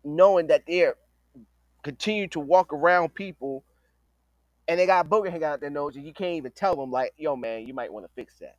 knowing 0.04 0.48
that 0.48 0.64
they're 0.66 0.96
continue 1.82 2.26
to 2.28 2.40
walk 2.40 2.72
around 2.72 3.14
people 3.14 3.64
and 4.68 4.80
they 4.80 4.86
got 4.86 5.06
a 5.06 5.08
booger 5.08 5.28
hanging 5.30 5.44
out 5.44 5.60
their 5.60 5.70
nose 5.70 5.96
and 5.96 6.06
you 6.06 6.12
can't 6.14 6.34
even 6.34 6.52
tell 6.52 6.76
them 6.76 6.90
like, 6.90 7.12
yo 7.16 7.36
man, 7.36 7.66
you 7.66 7.74
might 7.74 7.92
want 7.92 8.06
to 8.06 8.12
fix 8.14 8.38
that. 8.40 8.56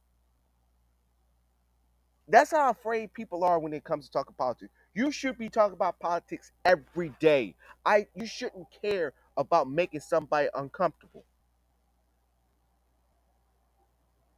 That's 2.27 2.51
how 2.51 2.69
afraid 2.71 3.13
people 3.13 3.43
are 3.43 3.59
when 3.59 3.73
it 3.73 3.83
comes 3.83 4.05
to 4.05 4.11
talking 4.11 4.35
politics. 4.37 4.71
You 4.95 5.11
should 5.11 5.37
be 5.37 5.49
talking 5.49 5.75
about 5.75 5.99
politics 5.99 6.53
every 6.65 7.11
day. 7.19 7.55
I 7.85 8.07
you 8.15 8.25
shouldn't 8.27 8.67
care 8.81 9.13
about 9.37 9.69
making 9.69 10.01
somebody 10.01 10.49
uncomfortable. 10.55 11.25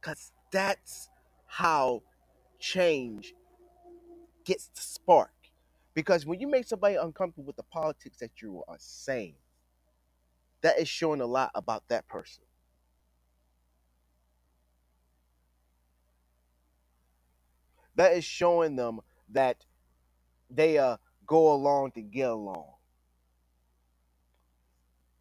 Cause 0.02 0.32
that's 0.52 1.10
how 1.46 2.02
change 2.58 3.34
gets 4.44 4.68
the 4.68 4.80
spark. 4.80 5.32
Because 5.94 6.26
when 6.26 6.40
you 6.40 6.48
make 6.48 6.66
somebody 6.66 6.96
uncomfortable 6.96 7.46
with 7.46 7.56
the 7.56 7.64
politics 7.64 8.18
that 8.18 8.42
you 8.42 8.64
are 8.68 8.76
saying, 8.78 9.34
that 10.62 10.78
is 10.80 10.88
showing 10.88 11.20
a 11.20 11.26
lot 11.26 11.50
about 11.54 11.88
that 11.88 12.08
person. 12.08 12.44
That 17.96 18.12
is 18.12 18.24
showing 18.24 18.76
them 18.76 19.00
that 19.30 19.64
they 20.50 20.78
uh 20.78 20.96
go 21.26 21.52
along 21.52 21.92
to 21.92 22.02
get 22.02 22.30
along. 22.30 22.66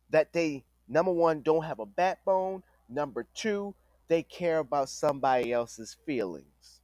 That 0.10 0.34
they 0.34 0.64
number 0.88 1.12
one 1.12 1.42
don't 1.42 1.64
have 1.64 1.80
a 1.80 1.86
backbone. 1.86 2.64
Number 2.90 3.26
two, 3.34 3.76
they 4.08 4.24
care 4.24 4.60
about 4.60 4.90
somebody 4.90 5.52
else's 5.52 5.98
feelings. 6.06 6.82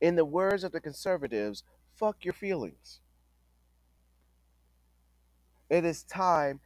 In 0.00 0.14
the 0.14 0.24
words 0.24 0.62
of 0.62 0.72
the 0.72 0.80
conservatives, 0.80 1.64
fuck 1.96 2.24
your 2.24 2.34
feelings. 2.34 3.00
It 5.68 5.84
is 5.84 6.04
time 6.04 6.60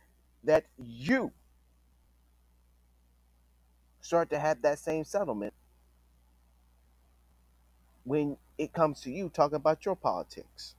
that 0.44 0.66
you 0.76 1.32
start 4.00 4.30
to 4.30 4.38
have 4.38 4.62
that 4.62 4.78
same 4.78 5.04
settlement 5.04 5.54
when 8.10 8.36
it 8.58 8.72
comes 8.72 9.00
to 9.02 9.08
you 9.12 9.28
talking 9.28 9.54
about 9.54 9.84
your 9.84 9.94
politics. 9.94 10.74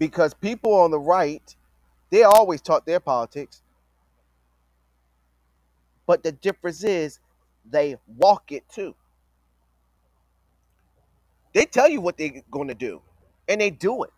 Because 0.00 0.34
people 0.34 0.74
on 0.74 0.90
the 0.90 0.98
right, 0.98 1.54
they 2.10 2.24
always 2.24 2.60
talk 2.60 2.84
their 2.84 2.98
politics, 2.98 3.62
but 6.08 6.24
the 6.24 6.32
difference 6.32 6.82
is 6.82 7.20
they 7.70 7.96
walk 8.16 8.50
it 8.50 8.68
too. 8.68 8.96
They 11.54 11.66
tell 11.66 11.88
you 11.88 12.00
what 12.00 12.18
they're 12.18 12.42
going 12.50 12.66
to 12.66 12.74
do, 12.74 13.00
and 13.48 13.60
they 13.60 13.70
do 13.70 14.02
it. 14.02 14.10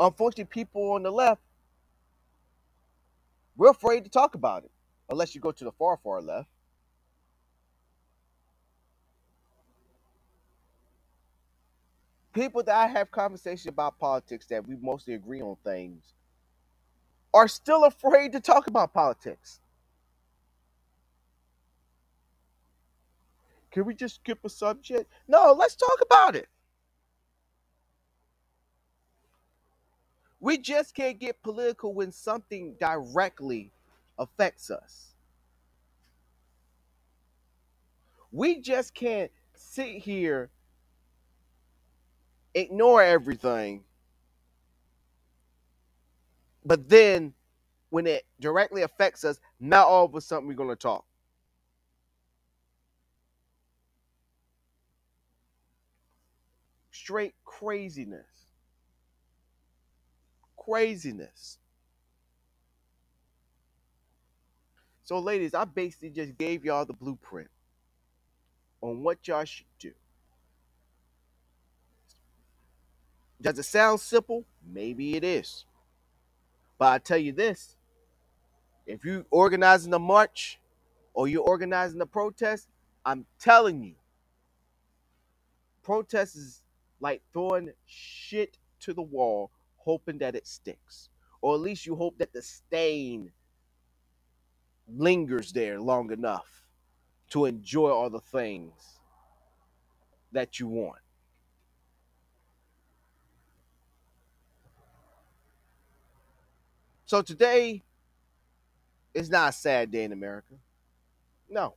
Unfortunately, 0.00 0.46
people 0.46 0.90
on 0.94 1.04
the 1.04 1.12
left, 1.12 1.42
we're 3.56 3.70
afraid 3.70 4.02
to 4.02 4.10
talk 4.10 4.34
about 4.34 4.64
it, 4.64 4.72
unless 5.08 5.36
you 5.36 5.40
go 5.40 5.52
to 5.52 5.64
the 5.64 5.72
far, 5.72 5.96
far 6.02 6.20
left. 6.20 6.48
People 12.32 12.62
that 12.64 12.76
I 12.76 12.86
have 12.88 13.10
conversations 13.10 13.66
about 13.66 13.98
politics 13.98 14.46
that 14.46 14.66
we 14.66 14.76
mostly 14.80 15.14
agree 15.14 15.42
on 15.42 15.56
things 15.64 16.14
are 17.34 17.48
still 17.48 17.84
afraid 17.84 18.32
to 18.32 18.40
talk 18.40 18.66
about 18.68 18.94
politics. 18.94 19.60
Can 23.70 23.86
we 23.86 23.94
just 23.94 24.16
skip 24.16 24.40
a 24.44 24.50
subject? 24.50 25.10
No, 25.28 25.54
let's 25.58 25.76
talk 25.76 25.98
about 26.02 26.36
it. 26.36 26.48
We 30.40 30.58
just 30.58 30.94
can't 30.94 31.18
get 31.18 31.42
political 31.42 31.94
when 31.94 32.12
something 32.12 32.76
directly 32.80 33.72
affects 34.18 34.70
us. 34.70 35.14
We 38.32 38.60
just 38.60 38.94
can't 38.94 39.30
sit 39.54 39.96
here, 40.02 40.50
ignore 42.60 43.02
everything, 43.02 43.84
But 46.64 46.88
then 46.88 47.34
when 47.90 48.06
it 48.06 48.26
directly 48.40 48.82
affects 48.82 49.24
us, 49.24 49.40
now 49.60 49.84
all 49.86 50.04
of 50.04 50.14
a 50.14 50.20
sudden 50.20 50.48
we're 50.48 50.54
going 50.54 50.68
to 50.68 50.76
talk. 50.76 51.04
Straight 56.92 57.34
craziness. 57.44 58.26
Craziness. 60.58 61.58
So, 65.04 65.18
ladies, 65.18 65.54
I 65.54 65.64
basically 65.64 66.10
just 66.10 66.36
gave 66.38 66.64
y'all 66.64 66.84
the 66.84 66.92
blueprint 66.92 67.48
on 68.82 69.02
what 69.02 69.26
y'all 69.28 69.44
should 69.44 69.66
do. 69.78 69.92
Does 73.40 73.58
it 73.58 73.64
sound 73.64 74.00
simple? 74.00 74.44
Maybe 74.66 75.16
it 75.16 75.24
is. 75.24 75.64
But 76.78 76.92
I 76.92 76.98
tell 76.98 77.18
you 77.18 77.32
this 77.32 77.76
if 78.86 79.04
you're 79.04 79.26
organizing 79.30 79.94
a 79.94 79.98
march 79.98 80.58
or 81.14 81.28
you're 81.28 81.42
organizing 81.42 82.00
a 82.00 82.06
protest, 82.06 82.68
I'm 83.04 83.26
telling 83.40 83.82
you, 83.82 83.94
protest 85.82 86.36
is 86.36 86.62
like 87.00 87.22
throwing 87.32 87.70
shit 87.86 88.58
to 88.80 88.94
the 88.94 89.02
wall, 89.02 89.50
hoping 89.76 90.18
that 90.18 90.34
it 90.34 90.46
sticks. 90.46 91.08
Or 91.40 91.54
at 91.54 91.60
least 91.60 91.86
you 91.86 91.96
hope 91.96 92.18
that 92.18 92.32
the 92.32 92.42
stain 92.42 93.32
lingers 94.88 95.52
there 95.52 95.80
long 95.80 96.12
enough 96.12 96.64
to 97.30 97.44
enjoy 97.44 97.90
all 97.90 98.10
the 98.10 98.20
things 98.20 99.00
that 100.32 100.60
you 100.60 100.68
want. 100.68 100.98
So 107.08 107.22
today 107.22 107.82
is 109.14 109.30
not 109.30 109.48
a 109.48 109.52
sad 109.52 109.90
day 109.90 110.04
in 110.04 110.12
America. 110.12 110.52
No. 111.48 111.74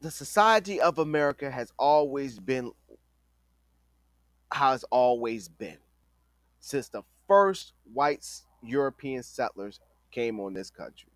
The 0.00 0.10
society 0.10 0.80
of 0.80 0.98
America 0.98 1.52
has 1.52 1.72
always 1.78 2.40
been 2.40 2.72
has 4.50 4.82
always 4.90 5.46
been 5.46 5.76
since 6.58 6.88
the 6.88 7.02
first 7.28 7.74
white 7.92 8.26
European 8.64 9.22
settlers 9.22 9.78
came 10.10 10.40
on 10.40 10.52
this 10.52 10.68
country. 10.68 11.12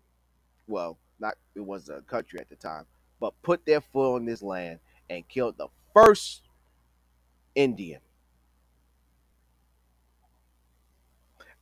Well, 0.65 0.97
not 1.19 1.33
it 1.55 1.65
was 1.65 1.89
a 1.89 1.99
country 2.03 2.39
at 2.39 2.47
the 2.47 2.55
time, 2.55 2.85
but 3.19 3.33
put 3.41 3.65
their 3.65 3.81
foot 3.81 4.15
on 4.15 4.23
this 4.23 4.41
land 4.41 4.79
and 5.09 5.27
killed 5.27 5.57
the 5.57 5.67
first 5.93 6.43
Indian, 7.53 7.99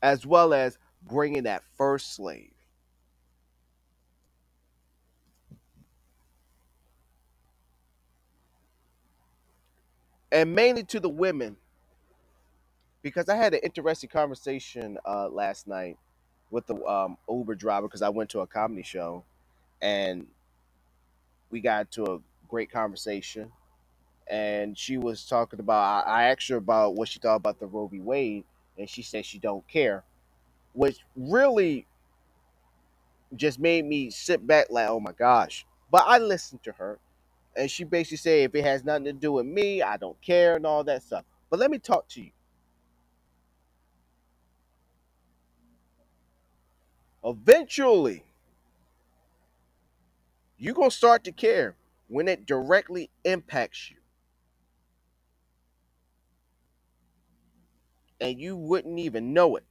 as 0.02 0.26
well 0.26 0.54
as 0.54 0.78
bringing 1.10 1.44
that 1.44 1.64
first 1.78 2.16
slave. 2.16 2.52
And 10.32 10.56
mainly 10.56 10.84
to 10.86 11.00
the 11.00 11.10
women, 11.10 11.58
because 13.04 13.30
I 13.30 13.36
had 13.36 13.54
an 13.54 13.62
interesting 13.64 14.10
conversation 14.10 14.98
uh, 15.06 15.30
last 15.30 15.68
night 15.68 15.98
with 16.52 16.68
the 16.68 16.76
um, 16.86 17.18
Uber 17.30 17.56
driver 17.56 17.88
because 17.88 18.02
I 18.02 18.10
went 18.10 18.32
to 18.32 18.42
a 18.42 18.48
comedy 18.48 18.84
show 18.84 19.24
and 19.82 20.28
we 21.52 21.62
got 21.62 21.92
to 21.94 22.06
a 22.06 22.20
great 22.50 22.72
conversation. 22.72 23.52
And 24.30 24.78
she 24.78 24.98
was 24.98 25.26
talking 25.26 25.60
about, 25.60 26.08
I 26.08 26.24
I 26.24 26.24
asked 26.32 26.50
her 26.50 26.58
about 26.58 26.96
what 26.96 27.10
she 27.10 27.20
thought 27.20 27.38
about 27.38 27.60
the 27.60 27.68
Roe 27.68 27.88
v. 27.88 28.00
Wade, 28.00 28.46
and 28.78 28.90
she 28.90 29.02
said 29.02 29.26
she 29.26 29.40
don't 29.40 29.68
care, 29.68 30.04
which 30.74 31.00
really 31.16 31.88
just 33.36 33.60
made 33.60 33.86
me 33.86 34.10
sit 34.10 34.46
back 34.46 34.68
like, 34.70 34.90
oh 34.90 35.00
my 35.00 35.14
gosh. 35.14 35.66
But 35.92 36.06
I 36.08 36.18
listened 36.20 36.64
to 36.64 36.72
her, 36.74 37.00
and 37.56 37.70
she 37.70 37.84
basically 37.84 38.18
said, 38.18 38.40
if 38.42 38.56
it 38.56 38.64
has 38.64 38.84
nothing 38.84 39.06
to 39.06 39.14
do 39.14 39.34
with 39.34 39.46
me, 39.46 39.82
I 39.82 39.98
don't 39.98 40.22
care, 40.22 40.56
and 40.56 40.66
all 40.66 40.84
that 40.86 41.04
stuff. 41.04 41.26
But 41.50 41.60
let 41.60 41.72
me 41.72 41.80
talk 41.80 42.08
to 42.10 42.22
you. 42.22 42.32
Eventually, 47.24 48.24
you're 50.58 50.74
going 50.76 50.90
to 50.90 50.96
start 50.96 51.24
to 51.26 51.32
care 51.32 51.76
when 52.08 52.28
it 52.28 52.46
directly 52.46 53.10
impacts 53.24 53.92
you, 53.92 53.98
and 58.22 58.40
you 58.40 58.56
wouldn't 58.56 59.00
even 59.00 59.34
know 59.34 59.58
it. 59.58 59.66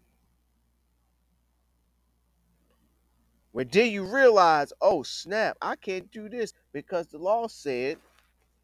When 3.52 3.68
did 3.68 3.88
you 3.92 4.04
realize, 4.04 4.72
oh 4.80 5.02
snap, 5.02 5.56
I 5.62 5.76
can't 5.76 6.10
do 6.12 6.28
this 6.28 6.52
because 6.72 7.06
the 7.06 7.18
law 7.18 7.48
said, 7.48 7.98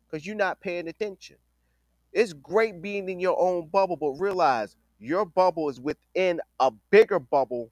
because 0.07 0.27
you're 0.27 0.37
not 0.37 0.61
paying 0.61 0.89
attention. 0.89 1.37
It's 2.13 2.33
great 2.33 2.83
being 2.83 3.09
in 3.09 3.21
your 3.21 3.39
own 3.41 3.69
bubble, 3.69 3.97
but 3.97 4.13
realize 4.13 4.77
your 4.99 5.25
bubble 5.25 5.69
is 5.69 5.81
within 5.81 6.41
a 6.61 6.71
bigger 6.91 7.19
bubble, 7.19 7.71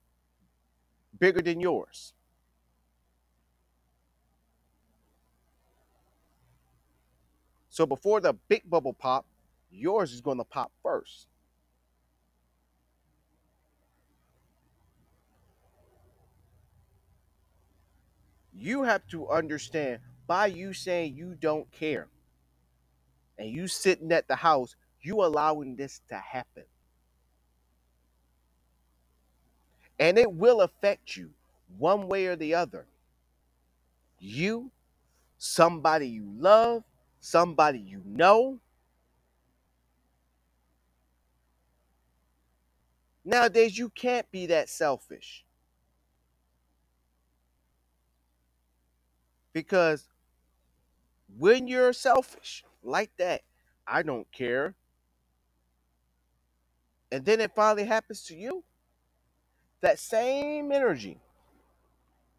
bigger 1.19 1.41
than 1.41 1.61
yours. 1.61 2.13
So 7.71 7.87
before 7.87 8.21
the 8.21 8.35
big 8.49 8.69
bubble 8.69 8.93
pop, 8.93 9.27
yours 9.71 10.13
is 10.13 10.21
going 10.21 10.39
to 10.39 10.45
pop 10.45 10.73
first. 10.83 11.27
You 18.55 18.85
have 18.85 19.07
to 19.09 19.29
understand 19.29 20.01
by 20.27 20.47
you 20.47 20.73
saying 20.73 21.17
you 21.17 21.37
don't 21.41 21.71
care 21.73 22.09
and 23.39 23.51
you 23.51 23.67
sitting 23.67 24.13
at 24.13 24.29
the 24.29 24.37
house, 24.37 24.77
you 25.03 25.25
allowing 25.25 25.77
this 25.77 26.01
to 26.09 26.17
happen. 26.17 26.65
And 29.99 30.19
it 30.19 30.33
will 30.33 30.61
affect 30.61 31.17
you 31.17 31.31
one 31.79 32.09
way 32.09 32.27
or 32.27 32.37
the 32.37 32.55
other. 32.55 32.87
You, 34.19 34.71
somebody 35.39 36.09
you 36.09 36.33
love, 36.39 36.85
somebody 37.21 37.81
you 37.81 38.03
know. 38.05 38.59
Nowadays, 43.25 43.77
you 43.77 43.89
can't 43.91 44.31
be 44.31 44.47
that 44.47 44.69
selfish 44.69 45.45
because 49.55 50.09
when 51.39 51.67
you're 51.67 51.95
selfish 51.95 52.65
like 52.83 53.11
that, 53.19 53.43
I 53.87 54.03
don't 54.03 54.31
care. 54.31 54.75
And 57.11 57.25
then 57.25 57.41
it 57.41 57.53
finally 57.55 57.85
happens 57.87 58.25
to 58.25 58.37
you. 58.37 58.65
That 59.81 59.99
same 59.99 60.73
energy 60.73 61.19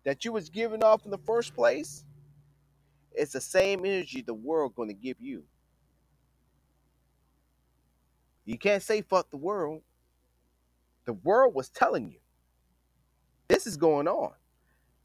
that 0.03 0.25
you 0.25 0.31
was 0.31 0.49
giving 0.49 0.83
off 0.83 1.05
in 1.05 1.11
the 1.11 1.17
first 1.19 1.55
place, 1.55 2.03
it's 3.13 3.33
the 3.33 3.41
same 3.41 3.85
energy 3.85 4.21
the 4.21 4.33
world 4.33 4.75
going 4.75 4.89
to 4.89 4.95
give 4.95 5.17
you. 5.19 5.43
You 8.45 8.57
can't 8.57 8.83
say 8.83 9.01
fuck 9.01 9.31
the 9.31 9.37
world. 9.37 9.81
The 11.05 11.13
world 11.13 11.55
was 11.55 11.69
telling 11.69 12.11
you 12.11 12.19
this 13.47 13.67
is 13.67 13.77
going 13.77 14.07
on. 14.07 14.31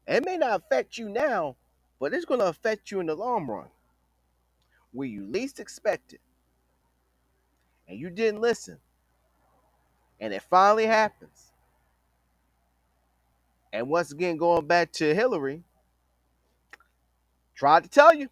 It 0.07 0.25
may 0.25 0.37
not 0.37 0.61
affect 0.61 0.97
you 0.97 1.09
now, 1.09 1.55
but 2.01 2.15
it's 2.15 2.25
going 2.25 2.39
to 2.39 2.47
affect 2.47 2.89
you 2.89 2.99
in 2.99 3.05
the 3.05 3.13
long 3.13 3.45
run 3.45 3.67
where 4.91 5.07
you 5.07 5.23
least 5.23 5.59
expect 5.59 6.13
it. 6.13 6.19
And 7.87 7.99
you 7.99 8.09
didn't 8.09 8.41
listen. 8.41 8.79
And 10.19 10.33
it 10.33 10.41
finally 10.41 10.87
happens. 10.87 11.51
And 13.71 13.87
once 13.87 14.11
again, 14.11 14.37
going 14.37 14.65
back 14.65 14.91
to 14.93 15.13
Hillary, 15.13 15.61
tried 17.53 17.83
to 17.83 17.89
tell 17.89 18.15
you. 18.15 18.29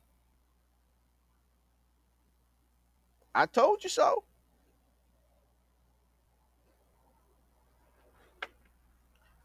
I 3.35 3.45
told 3.45 3.83
you 3.83 3.89
so. 3.91 4.23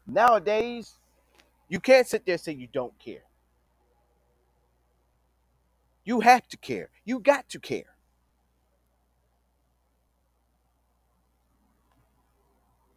Nowadays, 0.07 0.95
you 1.69 1.79
can't 1.79 2.07
sit 2.07 2.25
there 2.25 2.33
and 2.33 2.41
say 2.41 2.53
you 2.53 2.67
don't 2.73 2.97
care. 2.97 3.24
You 6.05 6.21
have 6.21 6.47
to 6.49 6.57
care. 6.57 6.91
You 7.05 7.19
got 7.19 7.49
to 7.51 7.59
care. 7.59 7.95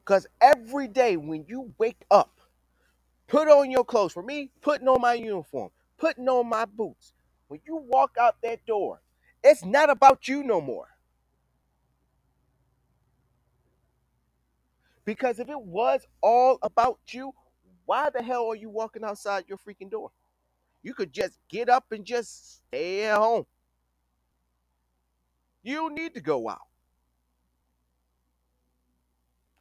Because 0.04 0.26
every 0.40 0.88
day 0.88 1.16
when 1.16 1.46
you 1.48 1.74
wake 1.78 2.04
up, 2.10 2.40
put 3.28 3.48
on 3.48 3.70
your 3.70 3.84
clothes. 3.84 4.12
For 4.12 4.22
me, 4.22 4.50
putting 4.62 4.88
on 4.88 5.00
my 5.00 5.14
uniform, 5.14 5.70
putting 5.98 6.28
on 6.28 6.48
my 6.48 6.66
boots. 6.66 7.12
When 7.48 7.60
you 7.66 7.76
walk 7.76 8.16
out 8.20 8.36
that 8.42 8.66
door, 8.66 9.00
it's 9.44 9.64
not 9.64 9.90
about 9.90 10.28
you 10.28 10.42
no 10.44 10.60
more. 10.60 10.88
Because 15.04 15.38
if 15.40 15.48
it 15.48 15.60
was 15.60 16.06
all 16.22 16.58
about 16.62 17.00
you, 17.10 17.32
why 17.86 18.10
the 18.10 18.22
hell 18.22 18.48
are 18.48 18.56
you 18.56 18.70
walking 18.70 19.04
outside 19.04 19.44
your 19.48 19.58
freaking 19.58 19.90
door? 19.90 20.10
You 20.82 20.94
could 20.94 21.12
just 21.12 21.38
get 21.48 21.68
up 21.68 21.92
and 21.92 22.04
just 22.04 22.56
stay 22.68 23.04
at 23.04 23.18
home. 23.18 23.46
You 25.62 25.74
don't 25.76 25.94
need 25.94 26.14
to 26.14 26.20
go 26.20 26.48
out. 26.48 26.60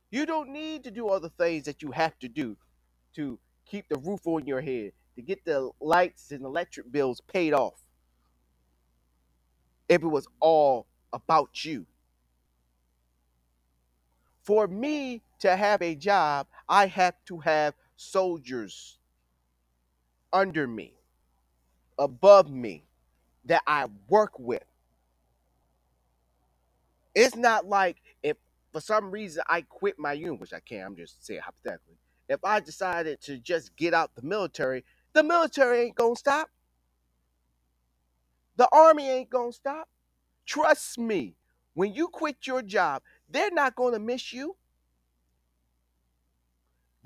You 0.09 0.25
don't 0.25 0.49
need 0.49 0.83
to 0.85 0.91
do 0.91 1.07
all 1.09 1.19
the 1.19 1.29
things 1.29 1.65
that 1.65 1.81
you 1.81 1.91
have 1.91 2.17
to 2.19 2.29
do 2.29 2.55
to 3.15 3.39
keep 3.65 3.89
the 3.89 3.97
roof 3.97 4.25
on 4.25 4.47
your 4.47 4.61
head, 4.61 4.93
to 5.15 5.21
get 5.21 5.43
the 5.43 5.71
lights 5.81 6.31
and 6.31 6.45
electric 6.45 6.91
bills 6.91 7.21
paid 7.21 7.53
off. 7.53 7.81
If 9.89 10.03
it 10.03 10.07
was 10.07 10.27
all 10.39 10.87
about 11.11 11.65
you. 11.65 11.85
For 14.43 14.67
me 14.67 15.21
to 15.39 15.55
have 15.55 15.81
a 15.81 15.95
job, 15.95 16.47
I 16.69 16.87
have 16.87 17.15
to 17.25 17.39
have 17.39 17.73
soldiers 17.97 18.97
under 20.31 20.67
me, 20.67 20.93
above 21.97 22.51
me, 22.51 22.83
that 23.45 23.61
I 23.67 23.87
work 24.07 24.37
with. 24.39 24.63
It's 27.15 27.35
not 27.35 27.65
like 27.65 28.01
if 28.23 28.37
for 28.71 28.81
some 28.81 29.09
reason 29.11 29.43
I 29.47 29.61
quit 29.61 29.97
my 29.97 30.13
unit, 30.13 30.39
which 30.39 30.53
I 30.53 30.59
can't, 30.59 30.85
I'm 30.85 30.95
just 30.95 31.25
saying 31.25 31.41
hypothetically. 31.43 31.97
If 32.29 32.43
I 32.43 32.59
decided 32.59 33.21
to 33.21 33.37
just 33.37 33.75
get 33.75 33.93
out 33.93 34.15
the 34.15 34.21
military, 34.21 34.83
the 35.13 35.23
military 35.23 35.81
ain't 35.81 35.95
gonna 35.95 36.15
stop. 36.15 36.49
The 38.57 38.67
army 38.71 39.09
ain't 39.09 39.29
gonna 39.29 39.51
stop. 39.53 39.87
Trust 40.45 40.97
me, 40.99 41.35
when 41.73 41.93
you 41.93 42.07
quit 42.07 42.45
your 42.45 42.61
job, 42.61 43.01
they're 43.29 43.51
not 43.51 43.75
gonna 43.75 43.99
miss 43.99 44.33
you. 44.33 44.55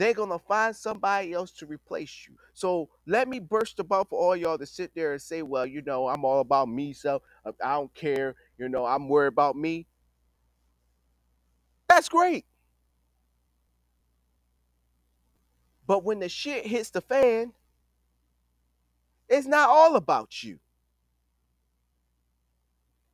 They're 0.01 0.15
gonna 0.15 0.39
find 0.39 0.75
somebody 0.75 1.31
else 1.31 1.51
to 1.51 1.67
replace 1.67 2.25
you. 2.27 2.33
So 2.55 2.89
let 3.05 3.27
me 3.27 3.37
burst 3.37 3.77
the 3.77 3.83
bubble 3.83 4.05
for 4.09 4.19
all 4.19 4.35
y'all 4.35 4.57
to 4.57 4.65
sit 4.65 4.95
there 4.95 5.11
and 5.11 5.21
say, 5.21 5.43
well, 5.43 5.63
you 5.63 5.83
know, 5.83 6.07
I'm 6.07 6.25
all 6.25 6.39
about 6.39 6.69
me, 6.69 6.91
so 6.91 7.21
uh, 7.45 7.51
I 7.63 7.73
don't 7.73 7.93
care, 7.93 8.33
you 8.57 8.67
know, 8.67 8.83
I'm 8.83 9.07
worried 9.07 9.27
about 9.27 9.55
me. 9.55 9.85
That's 11.87 12.09
great. 12.09 12.45
But 15.85 16.03
when 16.03 16.17
the 16.17 16.29
shit 16.29 16.65
hits 16.65 16.89
the 16.89 17.01
fan, 17.01 17.53
it's 19.29 19.45
not 19.45 19.69
all 19.69 19.95
about 19.95 20.41
you. 20.41 20.57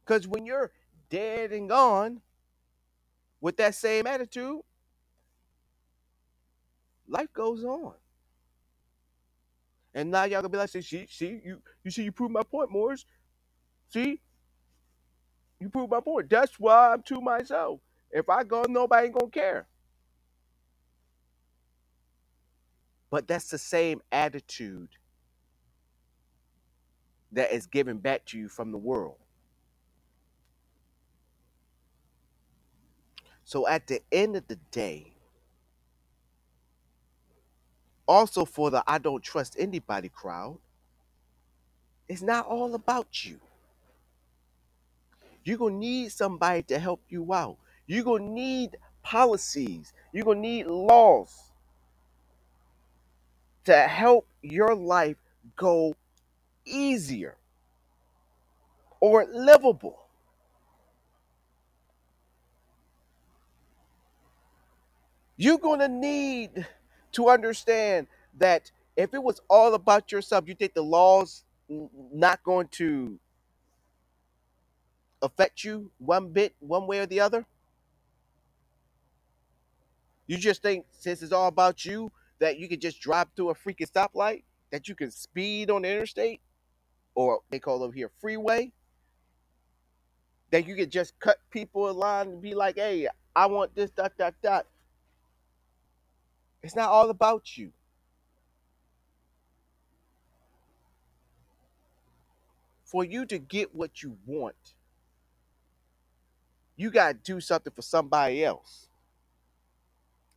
Because 0.06 0.26
when 0.26 0.46
you're 0.46 0.72
dead 1.10 1.52
and 1.52 1.68
gone 1.68 2.22
with 3.42 3.58
that 3.58 3.76
same 3.76 4.08
attitude, 4.08 4.62
life 7.08 7.34
goes 7.34 7.64
on. 7.64 7.94
And 9.94 10.12
now 10.12 10.26
y'all 10.26 10.42
gonna 10.42 10.50
be 10.50 10.58
like, 10.60 10.70
see, 10.70 10.82
see, 10.82 11.08
see, 11.10 11.42
you, 11.46 11.62
you 11.84 11.92
see, 11.92 12.04
you 12.04 12.12
prove 12.14 12.32
my 12.32 12.44
point, 12.44 12.72
Morris. 12.72 13.06
See, 13.90 14.22
you 15.60 15.70
prove 15.70 15.90
my 15.92 16.02
point. 16.02 16.30
That's 16.30 16.60
why 16.60 16.94
I'm 16.94 17.04
to 17.04 17.22
myself. 17.22 17.82
If 18.12 18.30
I 18.30 18.44
go, 18.44 18.66
nobody 18.70 19.08
ain't 19.08 19.16
gonna 19.20 19.32
care. 19.32 19.68
But 23.12 23.28
that's 23.28 23.50
the 23.50 23.58
same 23.60 24.02
attitude 24.12 24.90
that 27.34 27.54
is 27.54 27.68
given 27.68 28.00
back 28.00 28.26
to 28.28 28.40
you 28.40 28.50
from 28.50 28.72
the 28.72 28.78
world. 28.80 29.18
So 33.46 33.68
at 33.68 33.88
the 33.88 34.02
end 34.12 34.36
of 34.38 34.48
the 34.48 34.58
day, 34.72 35.14
also 38.08 38.46
for 38.46 38.72
the 38.72 38.84
I 38.88 39.00
don't 39.00 39.24
trust 39.24 39.56
anybody 39.60 40.10
crowd, 40.10 40.60
it's 42.08 42.22
not 42.24 42.48
all 42.48 42.76
about 42.76 43.26
you. 43.26 43.40
You're 45.44 45.58
gonna 45.58 45.76
need 45.76 46.12
somebody 46.12 46.64
to 46.64 46.80
help 46.80 47.02
you 47.10 47.34
out. 47.34 47.58
You're 47.88 48.04
gonna 48.04 48.26
need 48.30 48.78
policies. 49.04 49.94
You're 50.14 50.26
gonna 50.26 50.42
need 50.42 50.68
laws 50.68 51.52
to 53.66 53.76
help 53.76 54.28
your 54.42 54.76
life 54.76 55.18
go 55.56 55.96
easier 56.66 57.38
or 59.00 59.26
livable. 59.26 60.00
You're 65.38 65.60
gonna 65.60 65.88
need 65.88 66.68
to 67.18 67.30
understand 67.30 68.08
that 68.38 68.72
if 68.96 69.14
it 69.14 69.22
was 69.22 69.42
all 69.50 69.74
about 69.74 70.12
yourself, 70.12 70.48
you 70.48 70.56
think 70.56 70.76
the 70.76 70.84
laws 70.84 71.44
not 71.68 72.44
going 72.44 72.68
to 72.70 73.20
affect 75.22 75.64
you 75.64 75.92
one 75.98 76.30
bit, 76.30 76.56
one 76.60 76.88
way 76.88 77.00
or 77.00 77.08
the 77.08 77.20
other? 77.20 77.46
You 80.28 80.38
just 80.38 80.62
think 80.62 80.86
since 80.92 81.24
it's 81.24 81.32
all 81.32 81.48
about 81.48 81.86
you 81.86 82.12
that 82.40 82.60
you 82.60 82.70
could 82.70 82.82
just 82.82 83.02
drive 83.02 83.28
through 83.36 83.50
a 83.50 83.56
freaking 83.56 83.92
stoplight, 83.92 84.44
that 84.72 84.88
you 84.88 84.94
can 84.94 85.10
speed 85.10 85.72
on 85.72 85.82
the 85.82 85.90
interstate, 85.90 86.42
or 87.16 87.40
they 87.50 87.58
call 87.60 87.82
over 87.82 87.94
here 87.94 88.12
freeway, 88.22 88.72
that 90.52 90.68
you 90.68 90.76
could 90.76 90.92
just 90.92 91.20
cut 91.20 91.38
people 91.50 91.90
in 91.90 91.96
line 91.96 92.28
and 92.28 92.42
be 92.42 92.54
like, 92.54 92.76
hey, 92.76 93.08
I 93.36 93.48
want 93.48 93.74
this, 93.74 93.90
dot, 93.90 94.14
dot, 94.20 94.36
dot. 94.44 94.68
It's 96.68 96.76
not 96.76 96.90
all 96.90 97.10
about 97.10 97.58
you. 97.58 97.72
For 102.84 103.06
you 103.06 103.26
to 103.28 103.40
get 103.40 103.74
what 103.74 104.04
you 104.04 104.18
want, 104.26 104.58
you 106.76 106.92
got 106.92 107.08
to 107.08 107.14
do 107.16 107.40
something 107.40 107.72
for 107.74 107.82
somebody 107.82 108.44
else. 108.44 108.90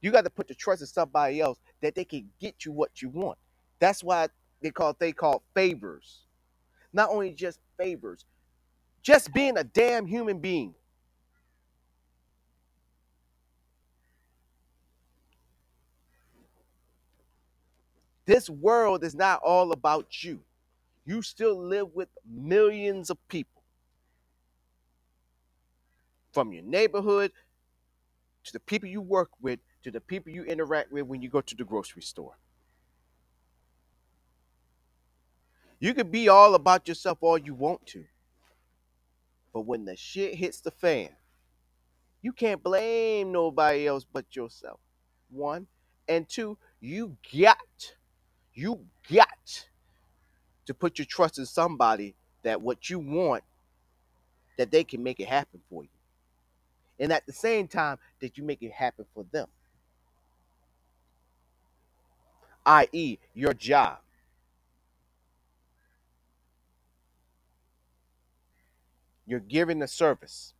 You 0.01 0.13
got 0.13 0.23
to 0.23 0.31
put 0.31 0.47
the 0.47 0.55
trust 0.55 0.83
in 0.83 0.87
somebody 0.87 1.41
else 1.41 1.59
that 1.83 1.97
they 1.97 2.05
can 2.05 2.31
get 2.41 2.65
you 2.65 2.71
what 2.71 3.03
you 3.03 3.09
want. 3.09 3.39
That's 3.81 4.05
why 4.05 4.29
they 4.63 4.71
call 4.71 4.95
they 5.01 5.11
call 5.11 5.43
favors. 5.53 6.21
Not 6.93 7.11
only 7.11 7.33
just 7.33 7.59
favors, 7.77 8.25
just 9.03 9.33
being 9.35 9.59
a 9.59 9.65
damn 9.65 10.07
human 10.07 10.39
being. 10.39 10.77
This 18.31 18.49
world 18.49 19.03
is 19.03 19.17
not 19.17 19.41
all 19.43 19.73
about 19.73 20.23
you. 20.23 20.39
You 21.05 21.21
still 21.21 21.61
live 21.61 21.89
with 21.95 22.09
millions 22.25 23.11
of 23.11 23.19
people 23.27 23.65
from 26.33 26.53
your 26.53 26.63
neighborhood 26.63 27.33
to 28.45 28.53
the 28.53 28.61
people 28.61 28.89
you 28.89 29.01
work 29.01 29.31
with 29.41 29.59
to 29.83 29.91
the 29.91 30.01
people 30.01 30.31
you 30.31 30.45
interact 30.45 30.93
with 30.93 31.07
when 31.07 31.21
you 31.21 31.29
go 31.29 31.41
to 31.41 31.57
the 31.57 31.65
grocery 31.65 32.03
store. 32.03 32.39
You 35.81 35.93
can 35.93 36.09
be 36.09 36.29
all 36.29 36.55
about 36.55 36.87
yourself 36.87 37.19
all 37.23 37.37
you 37.37 37.55
want 37.55 37.85
to, 37.87 38.05
but 39.53 39.63
when 39.63 39.85
the 39.85 39.97
shit 39.97 40.37
hits 40.37 40.61
the 40.61 40.71
fan, 40.71 41.09
you 42.23 42.33
can't 42.33 42.63
blame 42.63 43.33
nobody 43.33 43.89
else 43.89 44.05
but 44.05 44.37
yourself. 44.37 44.79
One. 45.31 45.67
And 46.07 46.29
two, 46.29 46.59
you 46.81 47.17
got, 47.37 47.57
you 48.55 48.85
got 49.13 49.67
to 50.67 50.75
put 50.75 50.99
your 50.99 51.07
trust 51.07 51.39
in 51.39 51.47
somebody 51.47 52.15
that 52.43 52.61
what 52.61 52.91
you 52.91 52.99
want, 52.99 53.45
that 54.59 54.71
they 54.71 54.85
can 54.85 55.03
make 55.03 55.21
it 55.21 55.29
happen 55.29 55.61
for 55.71 55.83
you. 55.83 55.89
And 56.99 57.13
at 57.13 57.27
the 57.27 57.33
same 57.33 57.67
time, 57.69 57.99
that 58.21 58.37
you 58.39 58.45
make 58.45 58.63
it 58.63 58.73
happen 58.73 59.07
for 59.15 59.25
them, 59.33 59.49
i.e., 62.67 63.19
your 63.35 63.55
job. 63.55 63.99
You're 69.27 69.41
giving 69.41 69.79
the 69.79 69.89
service 69.89 70.55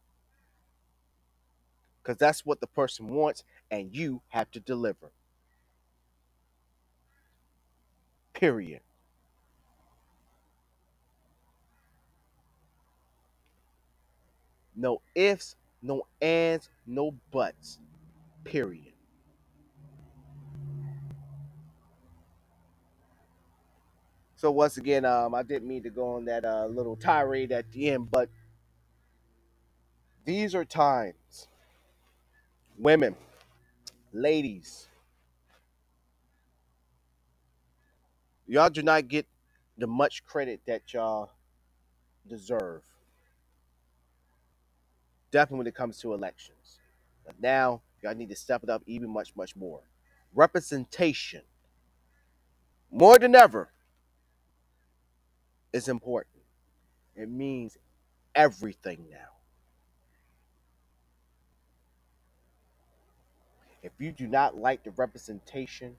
because 2.03 2.17
that's 2.19 2.47
what 2.47 2.61
the 2.61 2.67
person 2.67 3.09
wants, 3.09 3.45
and 3.71 3.95
you 3.95 4.23
have 4.29 4.51
to 4.53 4.61
deliver. 4.61 5.11
Period. 8.33 8.81
No 14.77 15.03
ifs, 15.15 15.57
no 15.83 16.03
ands, 16.23 16.71
no 16.87 17.13
buts. 17.31 17.79
Period. 18.45 18.93
So 24.37 24.51
once 24.51 24.79
again, 24.79 25.05
um, 25.05 25.35
I 25.35 25.43
didn't 25.43 25.69
mean 25.69 25.83
to 25.83 25.91
go 25.91 26.15
on 26.17 26.25
that 26.25 26.47
uh, 26.47 26.65
little 26.67 26.97
tirade 26.97 27.53
at 27.53 27.71
the 27.73 27.91
end, 27.91 28.11
but 28.11 28.31
these 30.25 30.55
are 30.55 30.65
times, 30.65 31.49
women. 32.79 33.17
Ladies, 34.13 34.89
y'all 38.51 38.69
do 38.69 38.83
not 38.83 39.07
get 39.09 39.27
the 39.79 39.87
much 39.87 40.25
credit 40.25 40.61
that 40.67 40.93
y'all 40.93 41.31
deserve. 42.29 42.83
Definitely 45.31 45.59
when 45.59 45.67
it 45.69 45.75
comes 45.75 45.99
to 46.01 46.13
elections. 46.13 46.81
But 47.25 47.37
now 47.41 47.83
y'all 48.03 48.15
need 48.15 48.29
to 48.31 48.37
step 48.37 48.65
it 48.65 48.69
up 48.69 48.83
even 48.87 49.09
much, 49.09 49.35
much 49.37 49.55
more. 49.55 49.81
Representation, 50.35 51.43
more 52.91 53.19
than 53.19 53.35
ever, 53.37 53.71
is 55.73 55.89
important. 55.89 56.43
It 57.15 57.31
means 57.31 57.79
everything 58.35 59.07
now. 59.11 59.19
If 63.83 63.93
you 63.99 64.11
do 64.13 64.27
not 64.27 64.57
like 64.57 64.83
the 64.83 64.91
representation 64.91 65.97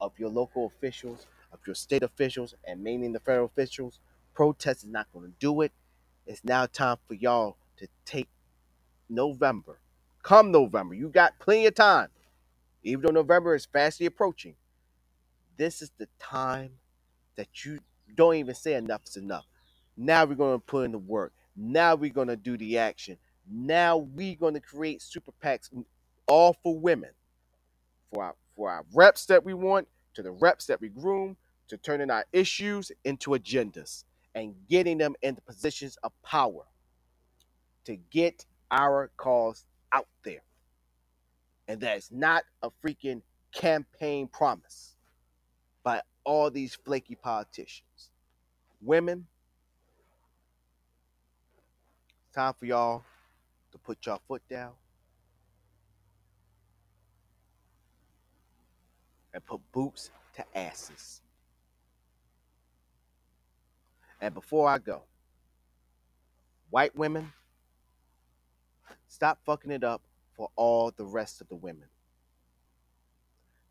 of 0.00 0.12
your 0.18 0.28
local 0.28 0.66
officials, 0.66 1.26
of 1.52 1.60
your 1.66 1.74
state 1.74 2.02
officials, 2.02 2.54
and 2.66 2.82
mainly 2.84 3.08
the 3.08 3.20
federal 3.20 3.46
officials, 3.46 4.00
protest 4.34 4.84
is 4.84 4.90
not 4.90 5.08
going 5.12 5.26
to 5.26 5.34
do 5.40 5.62
it. 5.62 5.72
It's 6.26 6.44
now 6.44 6.66
time 6.66 6.98
for 7.08 7.14
y'all 7.14 7.56
to 7.78 7.88
take 8.04 8.28
November. 9.08 9.80
Come 10.22 10.52
November, 10.52 10.94
you 10.94 11.08
got 11.08 11.38
plenty 11.40 11.66
of 11.66 11.74
time. 11.74 12.08
Even 12.84 13.06
though 13.06 13.12
November 13.12 13.54
is 13.54 13.66
fastly 13.66 14.06
approaching, 14.06 14.56
this 15.58 15.82
is 15.82 15.92
the 15.98 16.08
time 16.20 16.72
that 17.36 17.64
you 17.64 17.80
don't 18.16 18.36
even 18.36 18.54
say 18.54 18.74
enough 18.74 19.02
is 19.06 19.16
enough. 19.16 19.46
Now 19.96 20.24
we're 20.24 20.34
going 20.36 20.58
to 20.58 20.64
put 20.64 20.84
in 20.84 20.92
the 20.92 20.98
work. 20.98 21.32
Now 21.56 21.94
we're 21.94 22.12
going 22.12 22.28
to 22.28 22.36
do 22.36 22.56
the 22.56 22.78
action. 22.78 23.18
Now 23.50 23.98
we're 23.98 24.36
going 24.36 24.54
to 24.54 24.60
create 24.60 25.02
super 25.02 25.32
PACs 25.42 25.70
all 26.26 26.56
for 26.62 26.78
women 26.78 27.10
for 28.12 28.24
our 28.24 28.36
for 28.56 28.70
our 28.70 28.84
reps 28.94 29.26
that 29.26 29.44
we 29.44 29.54
want, 29.54 29.88
to 30.14 30.22
the 30.22 30.30
reps 30.30 30.66
that 30.66 30.80
we 30.80 30.88
groom, 30.88 31.36
to 31.68 31.76
turning 31.76 32.10
our 32.10 32.24
issues 32.32 32.90
into 33.04 33.30
agendas 33.30 34.04
and 34.34 34.54
getting 34.68 34.98
them 34.98 35.14
into 35.22 35.40
positions 35.42 35.96
of 36.02 36.12
power 36.22 36.64
to 37.84 37.96
get 38.10 38.44
our 38.70 39.10
cause 39.16 39.64
out 39.92 40.08
there. 40.24 40.42
And 41.68 41.80
that 41.80 41.96
is 41.96 42.10
not 42.10 42.44
a 42.62 42.70
freaking 42.84 43.22
campaign 43.52 44.28
promise 44.28 44.96
by 45.82 46.02
all 46.24 46.50
these 46.50 46.74
flaky 46.74 47.14
politicians. 47.14 48.10
Women, 48.80 49.26
it's 52.26 52.34
time 52.34 52.54
for 52.58 52.66
y'all 52.66 53.04
to 53.72 53.78
put 53.78 54.04
your 54.06 54.18
foot 54.26 54.42
down 54.48 54.72
and 59.32 59.44
put 59.44 59.60
boots 59.72 60.10
to 60.34 60.44
asses. 60.58 61.20
And 64.20 64.34
before 64.34 64.68
I 64.68 64.78
go, 64.78 65.02
white 66.70 66.94
women, 66.94 67.32
stop 69.08 69.38
fucking 69.44 69.70
it 69.70 69.84
up 69.84 70.02
for 70.34 70.50
all 70.56 70.92
the 70.96 71.04
rest 71.04 71.40
of 71.40 71.48
the 71.48 71.54
women. 71.54 71.88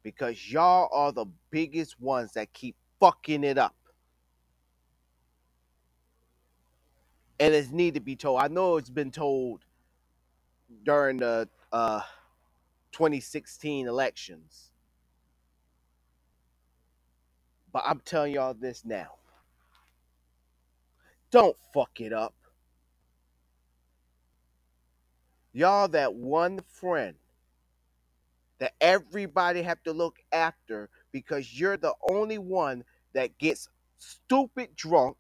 Because 0.02 0.52
y'all 0.52 0.90
are 0.92 1.12
the 1.12 1.26
biggest 1.52 2.00
ones 2.00 2.34
that 2.34 2.54
keep 2.54 2.76
fucking 3.00 3.44
it 3.44 3.58
up. 3.58 3.76
And 7.40 7.54
it's 7.54 7.72
need 7.72 7.94
to 7.94 8.00
be 8.00 8.16
told. 8.16 8.42
I 8.42 8.48
know 8.48 8.78
it's 8.78 8.90
been 8.90 9.12
told 9.12 9.64
during 10.84 11.18
the 11.18 11.48
uh, 11.72 12.02
2016 12.92 13.88
elections. 13.88 14.69
But 17.72 17.84
I'm 17.86 18.02
telling 18.02 18.34
y'all 18.34 18.54
this 18.54 18.84
now. 18.86 19.16
Don't 21.32 21.58
fuck 21.74 22.02
it 22.02 22.14
up. 22.14 22.34
Y'all 25.54 25.88
that 25.90 26.14
one 26.14 26.60
friend 26.68 27.16
that 28.60 28.74
everybody 28.82 29.62
have 29.62 29.82
to 29.84 29.94
look 29.94 30.18
after 30.32 30.90
because 31.12 31.60
you're 31.60 31.78
the 31.78 31.94
only 32.10 32.38
one 32.38 32.84
that 33.14 33.38
gets 33.38 33.70
stupid 33.98 34.76
drunk 34.76 35.18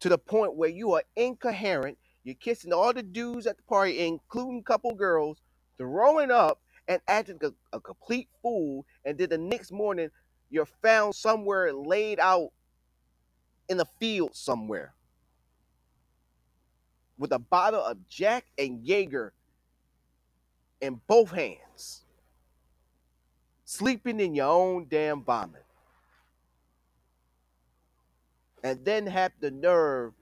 to 0.00 0.08
the 0.08 0.18
point 0.18 0.54
where 0.56 0.70
you 0.70 0.92
are 0.94 1.02
incoherent. 1.16 1.98
You're 2.24 2.34
kissing 2.36 2.72
all 2.72 2.92
the 2.92 3.02
dudes 3.02 3.46
at 3.46 3.56
the 3.56 3.62
party, 3.64 4.06
including 4.06 4.60
a 4.60 4.62
couple 4.62 4.94
girls, 4.94 5.40
throwing 5.76 6.30
up 6.30 6.60
and 6.86 7.00
acting 7.08 7.38
a, 7.42 7.52
a 7.76 7.80
complete 7.80 8.28
fool. 8.42 8.86
And 9.04 9.18
then 9.18 9.28
the 9.30 9.38
next 9.38 9.72
morning, 9.72 10.10
you're 10.50 10.66
found 10.82 11.14
somewhere 11.14 11.72
laid 11.72 12.18
out 12.18 12.50
in 13.68 13.76
the 13.76 13.86
field 13.98 14.34
somewhere 14.34 14.94
with 17.18 17.32
a 17.32 17.38
bottle 17.38 17.82
of 17.82 18.08
Jack 18.08 18.46
and 18.56 18.84
Jaeger 18.84 19.32
in 20.80 21.00
both 21.06 21.30
hands, 21.32 22.04
sleeping 23.64 24.20
in 24.20 24.34
your 24.34 24.48
own 24.48 24.86
damn 24.88 25.22
vomit. 25.22 25.64
And 28.62 28.84
then 28.84 29.06
have 29.06 29.32
the 29.40 29.50
nerve 29.50 30.12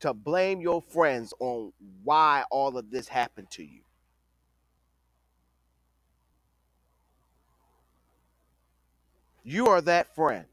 to 0.00 0.14
blame 0.14 0.60
your 0.60 0.82
friends 0.82 1.32
on 1.40 1.72
why 2.02 2.44
all 2.50 2.76
of 2.76 2.90
this 2.90 3.08
happened 3.08 3.50
to 3.52 3.64
you. 3.64 3.80
You 9.48 9.68
are 9.68 9.80
that 9.80 10.14
friend. 10.14 10.44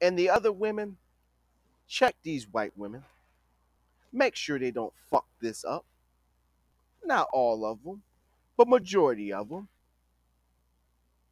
And 0.00 0.16
the 0.16 0.30
other 0.30 0.52
women, 0.52 0.98
check 1.88 2.14
these 2.22 2.46
white 2.46 2.70
women. 2.76 3.02
Make 4.12 4.36
sure 4.36 4.56
they 4.60 4.70
don't 4.70 4.92
fuck 5.10 5.26
this 5.40 5.64
up. 5.64 5.84
Not 7.04 7.26
all 7.32 7.66
of 7.66 7.82
them, 7.82 8.02
but 8.56 8.68
majority 8.68 9.32
of 9.32 9.48
them. 9.48 9.66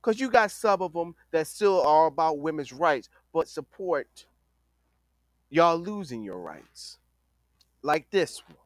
Because 0.01 0.19
you 0.19 0.29
got 0.29 0.51
some 0.51 0.83
of 0.83 0.95
them 0.95 1.15
that 1.31 1.47
still 1.47 1.87
are 1.87 2.07
about 2.09 2.41
women's 2.41 2.73
rights, 2.73 3.09
but 3.33 3.47
support 3.47 4.27
y'all 5.51 5.79
losing 5.79 6.25
your 6.25 6.41
rights. 6.41 6.99
Like 7.81 8.11
this 8.11 8.43
one. 8.49 8.62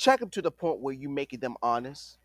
Check 0.00 0.20
them 0.20 0.30
to 0.30 0.40
the 0.40 0.50
point 0.50 0.80
where 0.80 0.94
you 0.94 1.10
making 1.10 1.40
them 1.40 1.56
honest. 1.62 2.16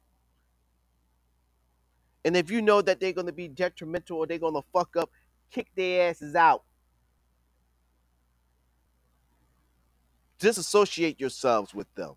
And 2.24 2.38
if 2.38 2.50
you 2.50 2.62
know 2.62 2.82
that 2.82 3.02
they're 3.02 3.12
going 3.12 3.28
to 3.28 3.34
be 3.34 3.50
detrimental 3.50 4.20
or 4.20 4.26
they're 4.26 4.40
going 4.40 4.54
to 4.54 4.64
fuck 4.72 4.96
up, 4.96 5.12
kick 5.52 5.68
their 5.76 6.10
asses 6.10 6.36
out. 6.36 6.64
Disassociate 10.40 11.20
yourselves 11.20 11.76
with 11.76 11.94
them. 11.96 12.14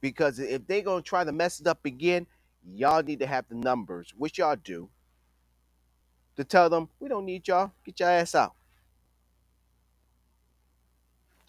Because 0.00 0.38
if 0.38 0.66
they're 0.66 0.80
going 0.80 1.02
to 1.02 1.06
try 1.06 1.22
to 1.22 1.32
mess 1.32 1.60
it 1.60 1.66
up 1.66 1.84
again, 1.84 2.26
y'all 2.66 3.02
need 3.02 3.18
to 3.18 3.26
have 3.26 3.44
the 3.50 3.56
numbers, 3.56 4.14
which 4.16 4.38
y'all 4.38 4.56
do, 4.56 4.88
to 6.36 6.44
tell 6.44 6.70
them, 6.70 6.88
we 6.98 7.10
don't 7.10 7.26
need 7.26 7.46
y'all. 7.46 7.72
Get 7.84 8.00
your 8.00 8.08
ass 8.08 8.34
out. 8.34 8.54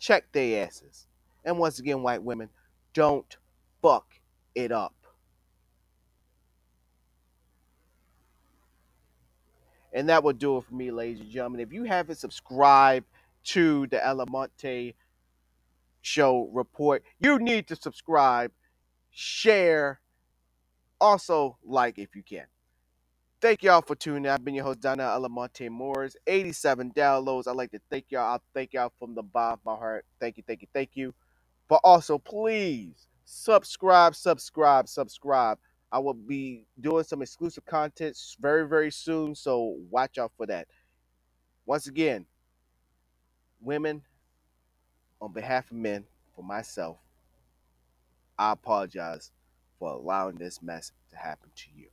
Check 0.03 0.29
their 0.33 0.65
asses. 0.65 1.07
And 1.45 1.57
once 1.57 1.79
again, 1.79 2.03
white 2.03 2.21
women, 2.21 2.49
don't 2.93 3.37
fuck 3.81 4.05
it 4.53 4.69
up. 4.69 4.93
And 9.93 10.09
that 10.09 10.21
will 10.21 10.33
do 10.33 10.57
it 10.57 10.65
for 10.65 10.73
me, 10.73 10.91
ladies 10.91 11.21
and 11.21 11.29
gentlemen. 11.29 11.61
If 11.61 11.71
you 11.71 11.85
haven't 11.85 12.17
subscribed 12.17 13.05
to 13.45 13.87
the 13.87 13.95
Alamonte 13.95 14.95
Show 16.01 16.49
report, 16.51 17.03
you 17.21 17.39
need 17.39 17.69
to 17.69 17.77
subscribe, 17.77 18.51
share, 19.09 20.01
also 20.99 21.57
like 21.63 21.97
if 21.97 22.13
you 22.13 22.23
can. 22.23 22.43
Thank 23.43 23.61
y'all 23.61 23.81
for 23.81 23.93
tuning 23.93 24.23
in. 24.23 24.31
I've 24.31 24.45
been 24.45 24.55
your 24.55 24.63
host, 24.63 24.79
Donna 24.79 25.03
Alamonte 25.03 25.69
Moores. 25.69 26.15
87 26.27 26.93
downloads. 26.93 27.45
I'd 27.45 27.57
like 27.57 27.71
to 27.71 27.81
thank 27.91 28.05
y'all. 28.07 28.35
I 28.35 28.39
thank 28.53 28.71
y'all 28.71 28.93
from 28.97 29.15
the 29.15 29.21
bottom 29.21 29.59
of 29.59 29.65
my 29.65 29.75
heart. 29.75 30.05
Thank 30.17 30.37
you, 30.37 30.43
thank 30.47 30.61
you, 30.61 30.69
thank 30.73 30.91
you. 30.93 31.13
But 31.67 31.81
also, 31.83 32.17
please 32.17 33.09
subscribe, 33.25 34.15
subscribe, 34.15 34.87
subscribe. 34.87 35.57
I 35.91 35.99
will 35.99 36.13
be 36.13 36.67
doing 36.79 37.03
some 37.03 37.21
exclusive 37.21 37.65
content 37.65 38.17
very, 38.39 38.65
very 38.65 38.89
soon. 38.89 39.35
So 39.35 39.75
watch 39.89 40.17
out 40.17 40.31
for 40.37 40.45
that. 40.45 40.69
Once 41.65 41.87
again, 41.87 42.25
women, 43.59 44.03
on 45.19 45.33
behalf 45.33 45.69
of 45.69 45.75
men, 45.75 46.05
for 46.33 46.45
myself, 46.45 46.95
I 48.39 48.53
apologize 48.53 49.33
for 49.79 49.91
allowing 49.91 50.37
this 50.37 50.61
mess 50.61 50.93
to 51.09 51.17
happen 51.17 51.49
to 51.53 51.65
you. 51.75 51.87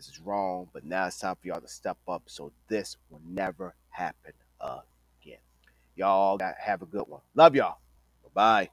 This 0.00 0.08
is 0.08 0.20
wrong, 0.20 0.66
but 0.72 0.82
now 0.82 1.08
it's 1.08 1.18
time 1.18 1.36
for 1.38 1.48
y'all 1.48 1.60
to 1.60 1.68
step 1.68 1.98
up 2.08 2.22
so 2.24 2.52
this 2.68 2.96
will 3.10 3.20
never 3.22 3.74
happen 3.90 4.32
again. 4.58 5.36
Y'all 5.94 6.38
have 6.58 6.80
a 6.80 6.86
good 6.86 7.04
one. 7.06 7.20
Love 7.34 7.54
y'all. 7.54 7.76
Bye. 8.32 8.70